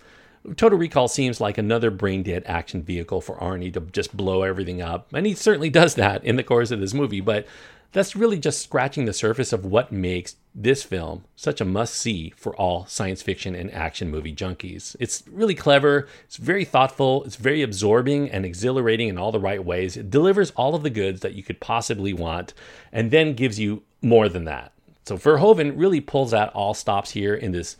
Total 0.55 0.77
Recall 0.77 1.07
seems 1.07 1.41
like 1.41 1.57
another 1.57 1.91
brain 1.91 2.23
dead 2.23 2.43
action 2.45 2.81
vehicle 2.81 3.21
for 3.21 3.35
Arnie 3.37 3.73
to 3.73 3.81
just 3.81 4.15
blow 4.15 4.43
everything 4.43 4.81
up. 4.81 5.11
And 5.13 5.25
he 5.25 5.33
certainly 5.33 5.69
does 5.69 5.95
that 5.95 6.23
in 6.23 6.35
the 6.37 6.43
course 6.43 6.71
of 6.71 6.79
this 6.79 6.93
movie, 6.93 7.21
but 7.21 7.45
that's 7.91 8.15
really 8.15 8.37
just 8.37 8.61
scratching 8.61 9.05
the 9.05 9.13
surface 9.13 9.53
of 9.53 9.65
what 9.65 9.91
makes 9.91 10.35
this 10.53 10.83
film 10.83 11.23
such 11.35 11.61
a 11.61 11.65
must 11.65 11.95
see 11.95 12.33
for 12.35 12.55
all 12.55 12.85
science 12.85 13.21
fiction 13.21 13.55
and 13.55 13.73
action 13.73 14.09
movie 14.09 14.35
junkies. 14.35 14.95
It's 14.99 15.23
really 15.29 15.55
clever, 15.55 16.07
it's 16.25 16.37
very 16.37 16.65
thoughtful, 16.65 17.23
it's 17.23 17.37
very 17.37 17.61
absorbing 17.61 18.29
and 18.29 18.45
exhilarating 18.45 19.07
in 19.07 19.17
all 19.17 19.31
the 19.31 19.39
right 19.39 19.63
ways. 19.63 19.95
It 19.97 20.09
delivers 20.09 20.51
all 20.51 20.75
of 20.75 20.83
the 20.83 20.89
goods 20.89 21.21
that 21.21 21.33
you 21.33 21.43
could 21.43 21.59
possibly 21.59 22.13
want 22.13 22.53
and 22.91 23.11
then 23.11 23.33
gives 23.33 23.59
you 23.59 23.83
more 24.01 24.29
than 24.29 24.45
that. 24.45 24.73
So 25.07 25.17
Verhoeven 25.17 25.73
really 25.77 26.01
pulls 26.01 26.33
out 26.33 26.53
all 26.53 26.73
stops 26.73 27.11
here 27.11 27.33
in 27.33 27.53
this 27.53 27.77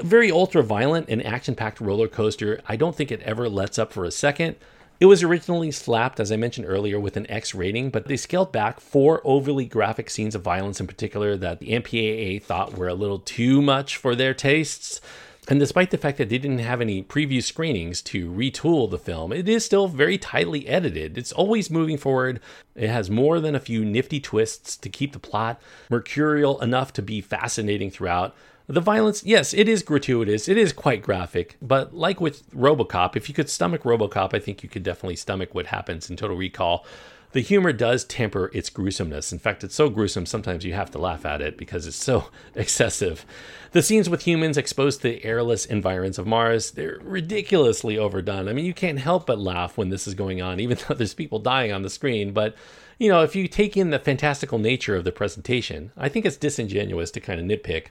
very 0.00 0.30
ultra 0.30 0.62
violent 0.62 1.08
and 1.08 1.24
action 1.24 1.54
packed 1.54 1.80
roller 1.80 2.06
coaster. 2.08 2.60
I 2.68 2.76
don't 2.76 2.94
think 2.94 3.10
it 3.10 3.22
ever 3.22 3.48
lets 3.48 3.78
up 3.78 3.92
for 3.92 4.04
a 4.04 4.10
second. 4.12 4.54
It 5.00 5.06
was 5.06 5.22
originally 5.22 5.70
slapped, 5.70 6.20
as 6.20 6.30
I 6.30 6.36
mentioned 6.36 6.66
earlier, 6.68 7.00
with 7.00 7.16
an 7.16 7.28
X 7.30 7.54
rating, 7.54 7.90
but 7.90 8.06
they 8.06 8.16
scaled 8.16 8.52
back 8.52 8.80
four 8.80 9.20
overly 9.24 9.64
graphic 9.64 10.10
scenes 10.10 10.34
of 10.34 10.42
violence 10.42 10.80
in 10.80 10.86
particular 10.86 11.36
that 11.36 11.60
the 11.60 11.70
MPAA 11.70 12.42
thought 12.42 12.76
were 12.76 12.88
a 12.88 12.94
little 12.94 13.20
too 13.20 13.62
much 13.62 13.96
for 13.96 14.14
their 14.14 14.34
tastes. 14.34 15.00
And 15.48 15.58
despite 15.58 15.90
the 15.90 15.96
fact 15.96 16.18
that 16.18 16.28
they 16.28 16.36
didn't 16.36 16.58
have 16.58 16.82
any 16.82 17.02
preview 17.02 17.42
screenings 17.42 18.02
to 18.02 18.30
retool 18.30 18.90
the 18.90 18.98
film, 18.98 19.32
it 19.32 19.48
is 19.48 19.64
still 19.64 19.88
very 19.88 20.18
tightly 20.18 20.68
edited. 20.68 21.16
It's 21.16 21.32
always 21.32 21.70
moving 21.70 21.96
forward. 21.96 22.40
It 22.74 22.90
has 22.90 23.08
more 23.08 23.40
than 23.40 23.54
a 23.54 23.60
few 23.60 23.82
nifty 23.82 24.20
twists 24.20 24.76
to 24.76 24.90
keep 24.90 25.14
the 25.14 25.18
plot 25.18 25.58
mercurial 25.88 26.60
enough 26.60 26.92
to 26.94 27.02
be 27.02 27.22
fascinating 27.22 27.90
throughout. 27.90 28.36
The 28.66 28.82
violence, 28.82 29.24
yes, 29.24 29.54
it 29.54 29.66
is 29.66 29.82
gratuitous. 29.82 30.46
It 30.46 30.58
is 30.58 30.74
quite 30.74 31.00
graphic. 31.00 31.56
But 31.62 31.94
like 31.94 32.20
with 32.20 32.50
Robocop, 32.50 33.16
if 33.16 33.30
you 33.30 33.34
could 33.34 33.48
stomach 33.48 33.84
Robocop, 33.84 34.34
I 34.34 34.38
think 34.40 34.62
you 34.62 34.68
could 34.68 34.82
definitely 34.82 35.16
stomach 35.16 35.54
what 35.54 35.68
happens 35.68 36.10
in 36.10 36.16
Total 36.16 36.36
Recall 36.36 36.84
the 37.32 37.40
humor 37.40 37.72
does 37.72 38.04
temper 38.04 38.50
its 38.54 38.70
gruesomeness. 38.70 39.32
In 39.32 39.38
fact, 39.38 39.62
it's 39.62 39.74
so 39.74 39.90
gruesome 39.90 40.26
sometimes 40.26 40.64
you 40.64 40.72
have 40.72 40.90
to 40.92 40.98
laugh 40.98 41.26
at 41.26 41.42
it 41.42 41.56
because 41.56 41.86
it's 41.86 41.96
so 41.96 42.28
excessive. 42.54 43.26
The 43.72 43.82
scenes 43.82 44.08
with 44.08 44.22
humans 44.22 44.56
exposed 44.56 45.02
to 45.02 45.08
the 45.08 45.24
airless 45.24 45.66
environs 45.66 46.18
of 46.18 46.26
Mars, 46.26 46.70
they're 46.70 46.98
ridiculously 47.02 47.98
overdone. 47.98 48.48
I 48.48 48.54
mean, 48.54 48.64
you 48.64 48.74
can't 48.74 48.98
help 48.98 49.26
but 49.26 49.38
laugh 49.38 49.76
when 49.76 49.90
this 49.90 50.06
is 50.06 50.14
going 50.14 50.40
on, 50.40 50.58
even 50.60 50.78
though 50.88 50.94
there's 50.94 51.14
people 51.14 51.38
dying 51.38 51.72
on 51.72 51.82
the 51.82 51.90
screen. 51.90 52.32
But, 52.32 52.54
you 52.98 53.08
know, 53.08 53.22
if 53.22 53.36
you 53.36 53.46
take 53.46 53.76
in 53.76 53.90
the 53.90 53.98
fantastical 53.98 54.58
nature 54.58 54.96
of 54.96 55.04
the 55.04 55.12
presentation, 55.12 55.92
I 55.96 56.08
think 56.08 56.24
it's 56.24 56.36
disingenuous 56.36 57.10
to 57.12 57.20
kind 57.20 57.40
of 57.40 57.46
nitpick 57.46 57.88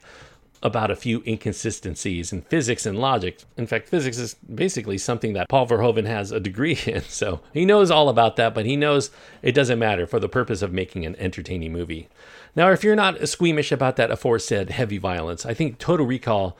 about 0.62 0.90
a 0.90 0.96
few 0.96 1.22
inconsistencies 1.26 2.32
in 2.32 2.42
physics 2.42 2.86
and 2.86 2.98
logic. 2.98 3.38
In 3.56 3.66
fact, 3.66 3.88
physics 3.88 4.18
is 4.18 4.34
basically 4.34 4.98
something 4.98 5.32
that 5.34 5.48
Paul 5.48 5.66
Verhoeven 5.66 6.06
has 6.06 6.32
a 6.32 6.40
degree 6.40 6.78
in, 6.86 7.02
so 7.02 7.40
he 7.52 7.64
knows 7.64 7.90
all 7.90 8.08
about 8.08 8.36
that, 8.36 8.54
but 8.54 8.66
he 8.66 8.76
knows 8.76 9.10
it 9.42 9.52
doesn't 9.52 9.78
matter 9.78 10.06
for 10.06 10.20
the 10.20 10.28
purpose 10.28 10.62
of 10.62 10.72
making 10.72 11.06
an 11.06 11.16
entertaining 11.16 11.72
movie. 11.72 12.08
Now, 12.56 12.70
if 12.70 12.82
you're 12.82 12.96
not 12.96 13.28
squeamish 13.28 13.70
about 13.70 13.96
that 13.96 14.10
aforesaid 14.10 14.70
heavy 14.70 14.98
violence, 14.98 15.46
I 15.46 15.54
think 15.54 15.78
Total 15.78 16.06
Recall 16.06 16.56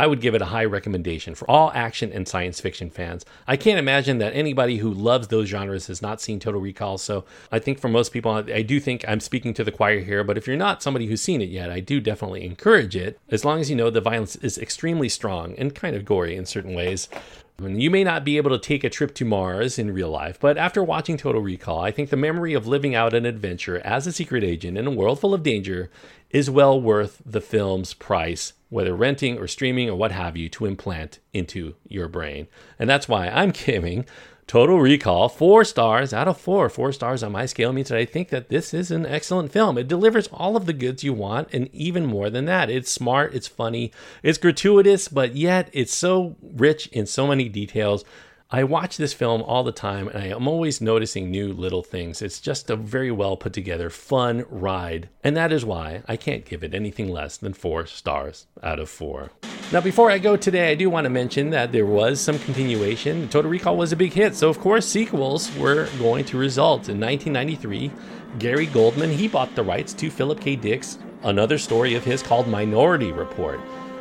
I 0.00 0.06
would 0.06 0.22
give 0.22 0.34
it 0.34 0.40
a 0.40 0.46
high 0.46 0.64
recommendation 0.64 1.34
for 1.34 1.48
all 1.50 1.70
action 1.74 2.10
and 2.10 2.26
science 2.26 2.58
fiction 2.58 2.88
fans. 2.88 3.26
I 3.46 3.58
can't 3.58 3.78
imagine 3.78 4.16
that 4.16 4.32
anybody 4.32 4.78
who 4.78 4.90
loves 4.90 5.28
those 5.28 5.48
genres 5.48 5.88
has 5.88 6.00
not 6.00 6.22
seen 6.22 6.40
Total 6.40 6.58
Recall. 6.58 6.96
So 6.96 7.26
I 7.52 7.58
think 7.58 7.78
for 7.78 7.88
most 7.88 8.10
people, 8.10 8.32
I 8.32 8.62
do 8.62 8.80
think 8.80 9.04
I'm 9.06 9.20
speaking 9.20 9.52
to 9.52 9.62
the 9.62 9.70
choir 9.70 10.00
here. 10.00 10.24
But 10.24 10.38
if 10.38 10.46
you're 10.46 10.56
not 10.56 10.82
somebody 10.82 11.04
who's 11.06 11.20
seen 11.20 11.42
it 11.42 11.50
yet, 11.50 11.70
I 11.70 11.80
do 11.80 12.00
definitely 12.00 12.46
encourage 12.46 12.96
it, 12.96 13.20
as 13.28 13.44
long 13.44 13.60
as 13.60 13.68
you 13.68 13.76
know 13.76 13.90
the 13.90 14.00
violence 14.00 14.36
is 14.36 14.56
extremely 14.56 15.10
strong 15.10 15.54
and 15.58 15.74
kind 15.74 15.94
of 15.94 16.06
gory 16.06 16.34
in 16.34 16.46
certain 16.46 16.72
ways. 16.74 17.10
And 17.58 17.82
You 17.82 17.90
may 17.90 18.02
not 18.02 18.24
be 18.24 18.38
able 18.38 18.52
to 18.52 18.58
take 18.58 18.84
a 18.84 18.88
trip 18.88 19.14
to 19.16 19.26
Mars 19.26 19.78
in 19.78 19.92
real 19.92 20.08
life, 20.08 20.40
but 20.40 20.56
after 20.56 20.82
watching 20.82 21.18
Total 21.18 21.42
Recall, 21.42 21.82
I 21.82 21.90
think 21.90 22.08
the 22.08 22.16
memory 22.16 22.54
of 22.54 22.66
living 22.66 22.94
out 22.94 23.12
an 23.12 23.26
adventure 23.26 23.82
as 23.84 24.06
a 24.06 24.12
secret 24.12 24.42
agent 24.42 24.78
in 24.78 24.86
a 24.86 24.90
world 24.90 25.20
full 25.20 25.34
of 25.34 25.42
danger 25.42 25.90
is 26.30 26.48
well 26.48 26.80
worth 26.80 27.20
the 27.26 27.42
film's 27.42 27.92
price, 27.92 28.54
whether 28.70 28.94
renting 28.94 29.38
or 29.38 29.46
streaming 29.46 29.90
or 29.90 29.94
what 29.94 30.12
have 30.12 30.36
you, 30.36 30.48
to 30.48 30.64
implant 30.64 31.18
into 31.32 31.74
your 31.86 32.08
brain. 32.08 32.48
And 32.78 32.88
that's 32.88 33.08
why 33.08 33.28
I'm 33.28 33.50
giving 33.66 34.06
Total 34.50 34.80
Recall 34.80 35.28
four 35.28 35.64
stars 35.64 36.12
out 36.12 36.26
of 36.26 36.36
four. 36.36 36.68
Four 36.68 36.90
stars 36.90 37.22
on 37.22 37.30
my 37.30 37.46
scale 37.46 37.72
means 37.72 37.88
that 37.88 37.98
I 37.98 38.04
think 38.04 38.30
that 38.30 38.48
this 38.48 38.74
is 38.74 38.90
an 38.90 39.06
excellent 39.06 39.52
film. 39.52 39.78
It 39.78 39.86
delivers 39.86 40.26
all 40.32 40.56
of 40.56 40.66
the 40.66 40.72
goods 40.72 41.04
you 41.04 41.12
want 41.12 41.54
and 41.54 41.72
even 41.72 42.04
more 42.04 42.30
than 42.30 42.46
that. 42.46 42.68
It's 42.68 42.90
smart, 42.90 43.32
it's 43.32 43.46
funny, 43.46 43.92
it's 44.24 44.38
gratuitous, 44.38 45.06
but 45.06 45.36
yet 45.36 45.70
it's 45.72 45.94
so 45.94 46.34
rich 46.42 46.88
in 46.88 47.06
so 47.06 47.28
many 47.28 47.48
details. 47.48 48.04
I 48.52 48.64
watch 48.64 48.96
this 48.96 49.12
film 49.12 49.42
all 49.42 49.62
the 49.62 49.70
time 49.70 50.08
and 50.08 50.18
I 50.18 50.26
am 50.26 50.48
always 50.48 50.80
noticing 50.80 51.30
new 51.30 51.52
little 51.52 51.84
things. 51.84 52.20
It's 52.20 52.40
just 52.40 52.68
a 52.68 52.74
very 52.74 53.12
well 53.12 53.36
put 53.36 53.52
together, 53.52 53.90
fun 53.90 54.44
ride. 54.50 55.08
And 55.22 55.36
that 55.36 55.52
is 55.52 55.64
why 55.64 56.02
I 56.08 56.16
can't 56.16 56.44
give 56.44 56.64
it 56.64 56.74
anything 56.74 57.12
less 57.12 57.36
than 57.36 57.52
four 57.52 57.86
stars 57.86 58.48
out 58.60 58.80
of 58.80 58.90
four. 58.90 59.30
Now, 59.72 59.80
before 59.80 60.10
I 60.10 60.18
go 60.18 60.36
today, 60.36 60.72
I 60.72 60.74
do 60.74 60.90
want 60.90 61.04
to 61.04 61.10
mention 61.10 61.50
that 61.50 61.70
there 61.70 61.86
was 61.86 62.20
some 62.20 62.40
continuation. 62.40 63.28
Total 63.28 63.48
Recall 63.48 63.76
was 63.76 63.92
a 63.92 63.96
big 63.96 64.12
hit, 64.12 64.34
so 64.34 64.48
of 64.48 64.58
course, 64.58 64.84
sequels 64.84 65.56
were 65.56 65.88
going 66.00 66.24
to 66.24 66.36
result. 66.36 66.88
In 66.88 66.98
1993, 66.98 67.92
Gary 68.40 68.66
Goldman, 68.66 69.10
he 69.10 69.28
bought 69.28 69.54
the 69.54 69.62
rights 69.62 69.92
to 69.92 70.10
Philip 70.10 70.40
K. 70.40 70.56
Dick's 70.56 70.98
another 71.22 71.56
story 71.56 71.94
of 71.94 72.02
his 72.02 72.20
called 72.20 72.48
Minority 72.48 73.12
Report 73.12 73.60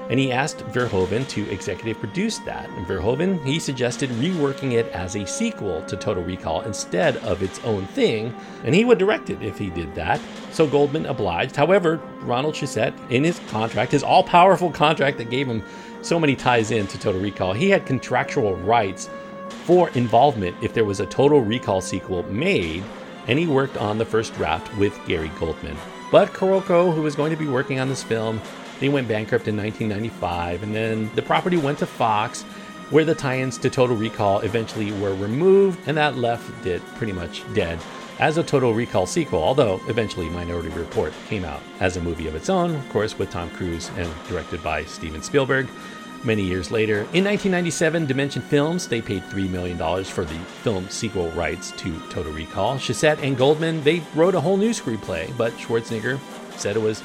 and 0.09 0.19
he 0.19 0.31
asked 0.31 0.65
Verhoeven 0.67 1.27
to 1.29 1.49
executive 1.49 1.99
produce 1.99 2.39
that. 2.39 2.67
And 2.69 2.85
Verhoeven, 2.85 3.43
he 3.45 3.59
suggested 3.59 4.09
reworking 4.11 4.73
it 4.73 4.87
as 4.87 5.15
a 5.15 5.25
sequel 5.25 5.83
to 5.83 5.95
Total 5.95 6.23
Recall 6.23 6.61
instead 6.61 7.17
of 7.17 7.43
its 7.43 7.59
own 7.63 7.85
thing, 7.87 8.35
and 8.63 8.73
he 8.73 8.85
would 8.85 8.97
direct 8.97 9.29
it 9.29 9.41
if 9.43 9.57
he 9.57 9.69
did 9.69 9.93
that. 9.95 10.19
So 10.51 10.65
Goldman 10.65 11.05
obliged. 11.05 11.55
However, 11.55 11.97
Ronald 12.21 12.55
Shusett, 12.55 12.93
in 13.11 13.23
his 13.23 13.39
contract, 13.49 13.91
his 13.91 14.03
all 14.03 14.23
powerful 14.23 14.71
contract 14.71 15.17
that 15.19 15.29
gave 15.29 15.47
him 15.47 15.63
so 16.01 16.19
many 16.19 16.35
ties 16.35 16.71
in 16.71 16.87
to 16.87 16.99
Total 16.99 17.21
Recall, 17.21 17.53
he 17.53 17.69
had 17.69 17.85
contractual 17.85 18.55
rights 18.55 19.09
for 19.65 19.89
involvement 19.89 20.55
if 20.63 20.73
there 20.73 20.85
was 20.85 20.99
a 20.99 21.05
Total 21.05 21.41
Recall 21.41 21.81
sequel 21.81 22.23
made, 22.23 22.83
and 23.27 23.37
he 23.37 23.45
worked 23.45 23.77
on 23.77 23.99
the 23.99 24.05
first 24.05 24.33
draft 24.33 24.75
with 24.77 24.99
Gary 25.05 25.31
Goldman. 25.39 25.77
But 26.11 26.33
Carolco, 26.33 26.91
who 26.93 27.03
was 27.03 27.15
going 27.15 27.29
to 27.29 27.37
be 27.37 27.47
working 27.47 27.79
on 27.79 27.89
this 27.89 28.01
film, 28.01 28.41
they 28.79 28.89
went 28.89 29.07
bankrupt 29.07 29.47
in 29.47 29.57
1995, 29.57 30.63
and 30.63 30.73
then 30.73 31.11
the 31.15 31.21
property 31.21 31.57
went 31.57 31.79
to 31.79 31.85
Fox, 31.85 32.43
where 32.89 33.05
the 33.05 33.15
tie 33.15 33.39
ins 33.39 33.57
to 33.59 33.69
Total 33.69 33.95
Recall 33.95 34.39
eventually 34.39 34.91
were 34.93 35.13
removed, 35.15 35.79
and 35.87 35.97
that 35.97 36.17
left 36.17 36.65
it 36.65 36.81
pretty 36.95 37.13
much 37.13 37.43
dead 37.53 37.79
as 38.19 38.37
a 38.37 38.43
Total 38.43 38.73
Recall 38.73 39.05
sequel, 39.05 39.41
although 39.41 39.79
eventually 39.87 40.29
Minority 40.29 40.69
Report 40.69 41.13
came 41.27 41.45
out 41.45 41.61
as 41.79 41.97
a 41.97 42.01
movie 42.01 42.27
of 42.27 42.35
its 42.35 42.49
own, 42.49 42.75
of 42.75 42.89
course, 42.89 43.17
with 43.17 43.31
Tom 43.31 43.49
Cruise 43.51 43.89
and 43.95 44.11
directed 44.27 44.61
by 44.61 44.83
Steven 44.83 45.21
Spielberg. 45.21 45.67
Many 46.25 46.43
years 46.43 46.69
later, 46.69 46.97
in 47.13 47.23
1997, 47.23 48.05
Dimension 48.05 48.41
Films 48.41 48.89
they 48.89 49.01
paid 49.01 49.23
$3 49.23 49.49
million 49.49 49.77
for 50.03 50.25
the 50.25 50.35
film 50.63 50.89
sequel 50.89 51.31
rights 51.31 51.71
to 51.77 51.97
Total 52.09 52.33
Recall. 52.33 52.75
Shusett 52.75 53.23
and 53.23 53.37
Goldman 53.37 53.81
they 53.83 54.03
wrote 54.13 54.35
a 54.35 54.41
whole 54.41 54.57
new 54.57 54.71
screenplay, 54.71 55.35
but 55.37 55.53
Schwarzenegger 55.53 56.19
said 56.57 56.75
it 56.75 56.81
was 56.81 57.01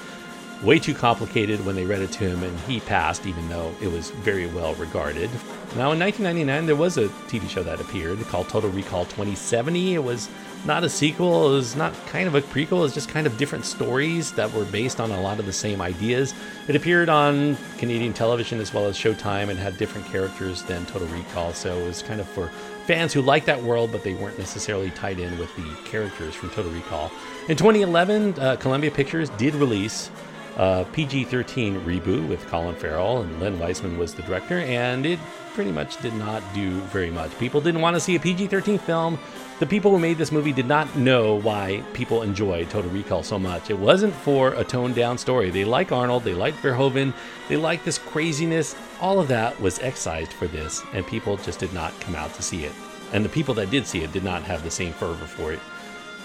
way 0.65 0.79
too 0.79 0.95
complicated 0.95 1.65
when 1.67 1.77
they 1.77 1.85
read 1.85 2.01
it 2.01 2.11
to 2.13 2.25
him, 2.25 2.43
and 2.43 2.59
he 2.61 2.81
passed, 2.81 3.27
even 3.27 3.49
though 3.49 3.73
it 3.83 3.89
was 3.89 4.11
very 4.11 4.47
well 4.47 4.75
regarded. 4.75 5.31
Now, 5.77 5.93
in 5.93 5.99
1999, 5.99 6.67
there 6.67 6.77
was 6.77 6.97
a 6.97 7.09
TV 7.29 7.49
show 7.49 7.63
that 7.63 7.81
appeared 7.81 8.19
called 8.27 8.49
Total 8.49 8.71
Recall 8.71 9.05
2070. 9.05 9.95
It 9.95 10.03
was 10.03 10.29
not 10.65 10.83
a 10.83 10.89
sequel, 10.89 11.53
it 11.53 11.57
was 11.57 11.77
not 11.77 11.93
kind 12.07 12.27
of 12.27 12.35
a 12.35 12.41
prequel, 12.41 12.85
it's 12.87 12.95
just 12.95 13.11
kind 13.11 13.27
of 13.27 13.37
different 13.37 13.67
stories 13.67 14.33
that 14.33 14.51
were 14.53 14.65
based 14.65 14.99
on 14.99 15.11
a 15.11 15.21
lot 15.21 15.39
of 15.39 15.45
the 15.45 15.53
same 15.53 15.83
ideas. 15.83 16.33
It 16.69 16.77
appeared 16.77 17.11
on 17.11 17.59
Canadian 17.77 18.15
television 18.15 18.61
as 18.61 18.73
well 18.73 18.87
as 18.87 18.97
Showtime 18.97 19.51
and 19.51 19.59
had 19.59 19.77
different 19.77 20.07
characters 20.07 20.63
than 20.63 20.87
Total 20.87 21.09
Recall, 21.09 21.53
so 21.53 21.77
it 21.77 21.85
was 21.85 22.03
kind 22.03 22.21
of 22.21 22.27
for 22.29 22.49
fans 22.87 23.13
who 23.13 23.21
liked 23.21 23.47
that 23.47 23.63
world, 23.63 23.93
but 23.93 24.03
they 24.05 24.15
weren't 24.15 24.39
necessarily 24.39 24.91
tied 24.91 25.19
in 25.19 25.37
with 25.39 25.55
the 25.57 25.75
characters 25.85 26.35
from 26.35 26.49
Total 26.51 26.73
Recall. 26.73 27.11
In 27.49 27.57
2011, 27.57 28.39
uh, 28.39 28.57
Columbia 28.57 28.91
Pictures 28.91 29.29
did 29.31 29.55
release 29.55 30.11
Uh, 30.57 30.85
a 30.87 30.93
PG 30.93 31.25
13 31.25 31.81
reboot 31.81 32.29
with 32.29 32.47
Colin 32.47 32.77
Farrell, 32.77 33.23
and 33.23 33.41
Len 33.41 33.59
Wiseman 33.59 33.99
was 33.99 34.15
the 34.15 34.23
director, 34.23 34.59
and 34.59 35.05
it 35.05 35.19
pretty 35.53 35.73
much 35.73 36.01
did 36.01 36.15
not 36.15 36.43
do 36.55 36.81
very 36.83 37.11
much. 37.11 37.37
People 37.39 37.61
didn't 37.61 37.81
want 37.81 37.95
to 37.95 38.01
see 38.01 38.17
a 38.17 38.21
PG 38.21 38.49
13 38.49 38.79
film. 38.79 39.19
The 39.61 39.67
people 39.67 39.91
who 39.91 39.99
made 39.99 40.19
this 40.19 40.33
movie 40.33 40.53
did 40.53 40.67
not 40.67 40.97
know 40.97 41.37
why 41.41 41.83
people 41.93 42.23
enjoyed 42.23 42.71
Total 42.71 42.91
Recall 42.91 43.23
so 43.23 43.39
much. 43.39 43.71
It 43.71 43.79
wasn't 43.79 44.15
for 44.15 44.53
a 44.55 44.65
toned 44.65 44.95
down 44.97 45.17
story. 45.17 45.51
They 45.51 45.65
like 45.65 45.93
Arnold, 45.93 46.25
they 46.25 46.35
like 46.35 46.55
Verhoeven, 46.55 47.13
they 47.49 47.57
like 47.57 47.85
this 47.85 47.99
craziness. 47.99 48.77
All 49.01 49.21
of 49.21 49.29
that 49.29 49.61
was 49.61 49.79
excised 49.81 50.33
for 50.33 50.47
this, 50.49 50.83
and 50.93 51.07
people 51.07 51.37
just 51.37 51.61
did 51.61 51.73
not 51.73 51.99
come 52.01 52.15
out 52.15 52.35
to 52.35 52.43
see 52.43 52.65
it. 52.65 52.73
And 53.13 53.25
the 53.25 53.29
people 53.29 53.55
that 53.55 53.71
did 53.71 53.87
see 53.87 54.03
it 54.03 54.13
did 54.13 54.25
not 54.25 54.43
have 54.43 54.65
the 54.65 54.71
same 54.71 54.93
fervor 54.93 55.27
for 55.27 55.53
it 55.53 55.61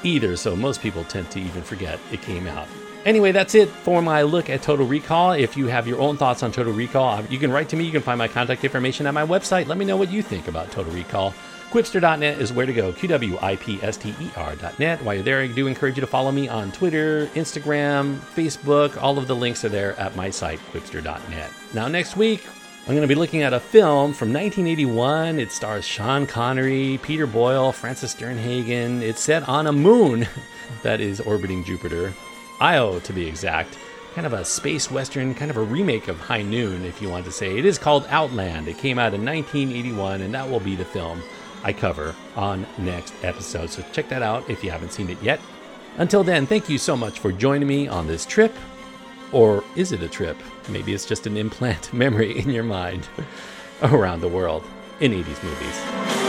either, 0.03 0.35
so 0.35 0.55
most 0.55 0.81
people 0.81 1.03
tend 1.03 1.29
to 1.31 1.39
even 1.39 1.61
forget 1.61 1.99
it 2.11 2.21
came 2.21 2.47
out. 2.47 2.67
Anyway, 3.05 3.31
that's 3.31 3.55
it 3.55 3.69
for 3.69 4.01
my 4.01 4.23
look 4.23 4.49
at 4.49 4.61
Total 4.61 4.85
Recall. 4.85 5.31
If 5.31 5.55
you 5.55 5.67
have 5.67 5.87
your 5.87 5.99
own 5.99 6.17
thoughts 6.17 6.43
on 6.43 6.51
Total 6.51 6.73
Recall, 6.73 7.19
uh, 7.19 7.23
you 7.29 7.39
can 7.39 7.49
write 7.51 7.69
to 7.69 7.77
me. 7.77 7.85
You 7.85 7.91
can 7.91 8.01
find 8.01 8.17
my 8.17 8.27
contact 8.27 8.63
information 8.63 9.07
at 9.07 9.13
my 9.13 9.25
website. 9.25 9.67
Let 9.67 9.77
me 9.77 9.85
know 9.85 9.95
what 9.95 10.11
you 10.11 10.21
think 10.21 10.49
about 10.49 10.71
Total 10.71 10.91
Recall. 10.91 11.33
Qwipster.net 11.71 12.41
is 12.41 12.51
where 12.51 12.65
to 12.65 12.73
go. 12.73 12.91
Q-W-I-P-S-T-E-R.net. 12.91 15.03
While 15.03 15.15
you're 15.15 15.23
there, 15.23 15.41
I 15.41 15.47
do 15.47 15.67
encourage 15.67 15.97
you 15.97 16.01
to 16.01 16.07
follow 16.07 16.31
me 16.31 16.49
on 16.49 16.71
Twitter, 16.71 17.27
Instagram, 17.35 18.17
Facebook. 18.17 19.01
All 19.01 19.17
of 19.17 19.27
the 19.27 19.35
links 19.35 19.63
are 19.63 19.69
there 19.69 19.97
at 19.99 20.15
my 20.15 20.29
site, 20.29 20.59
Qwipster.net. 20.73 21.51
Now, 21.73 21.87
next 21.87 22.17
week, 22.17 22.45
I'm 22.81 22.95
going 22.95 23.01
to 23.01 23.07
be 23.07 23.15
looking 23.15 23.43
at 23.43 23.53
a 23.53 23.59
film 23.59 24.13
from 24.13 24.33
1981. 24.33 25.39
It 25.39 25.51
stars 25.51 25.85
Sean 25.85 26.25
Connery, 26.25 26.99
Peter 27.03 27.27
Boyle, 27.27 27.71
Frances 27.71 28.15
Sternhagen. 28.15 29.01
It's 29.01 29.21
set 29.21 29.47
on 29.47 29.67
a 29.67 29.71
moon 29.71 30.27
that 30.81 30.99
is 30.99 31.21
orbiting 31.21 31.63
Jupiter. 31.63 32.13
Io 32.61 32.99
to 32.99 33.13
be 33.13 33.27
exact. 33.27 33.77
Kind 34.15 34.27
of 34.27 34.33
a 34.33 34.43
space 34.43 34.91
western, 34.91 35.33
kind 35.33 35.51
of 35.51 35.57
a 35.57 35.63
remake 35.63 36.07
of 36.07 36.19
High 36.19 36.41
Noon, 36.41 36.83
if 36.83 37.01
you 37.01 37.09
want 37.09 37.25
to 37.25 37.31
say. 37.31 37.57
It 37.57 37.65
is 37.65 37.77
called 37.77 38.05
Outland. 38.09 38.67
It 38.67 38.77
came 38.77 38.99
out 38.99 39.13
in 39.13 39.23
1981, 39.23 40.21
and 40.21 40.33
that 40.33 40.49
will 40.49 40.59
be 40.59 40.75
the 40.75 40.85
film 40.85 41.21
I 41.63 41.73
cover 41.73 42.15
on 42.35 42.65
next 42.77 43.13
episode. 43.23 43.69
So 43.69 43.83
check 43.91 44.09
that 44.09 44.23
out 44.23 44.49
if 44.49 44.63
you 44.63 44.71
haven't 44.71 44.91
seen 44.91 45.09
it 45.09 45.21
yet. 45.21 45.39
Until 45.97 46.23
then, 46.23 46.45
thank 46.45 46.69
you 46.69 46.77
so 46.77 46.95
much 46.97 47.19
for 47.19 47.31
joining 47.31 47.67
me 47.67 47.87
on 47.87 48.07
this 48.07 48.25
trip. 48.25 48.53
Or 49.31 49.63
is 49.75 49.91
it 49.91 50.01
a 50.01 50.07
trip? 50.07 50.37
Maybe 50.69 50.93
it's 50.93 51.05
just 51.05 51.27
an 51.27 51.37
implant 51.37 51.93
memory 51.93 52.39
in 52.39 52.49
your 52.49 52.63
mind 52.63 53.07
around 53.81 54.21
the 54.21 54.27
world 54.27 54.63
in 54.99 55.11
80s 55.11 55.43
movies. 55.43 56.28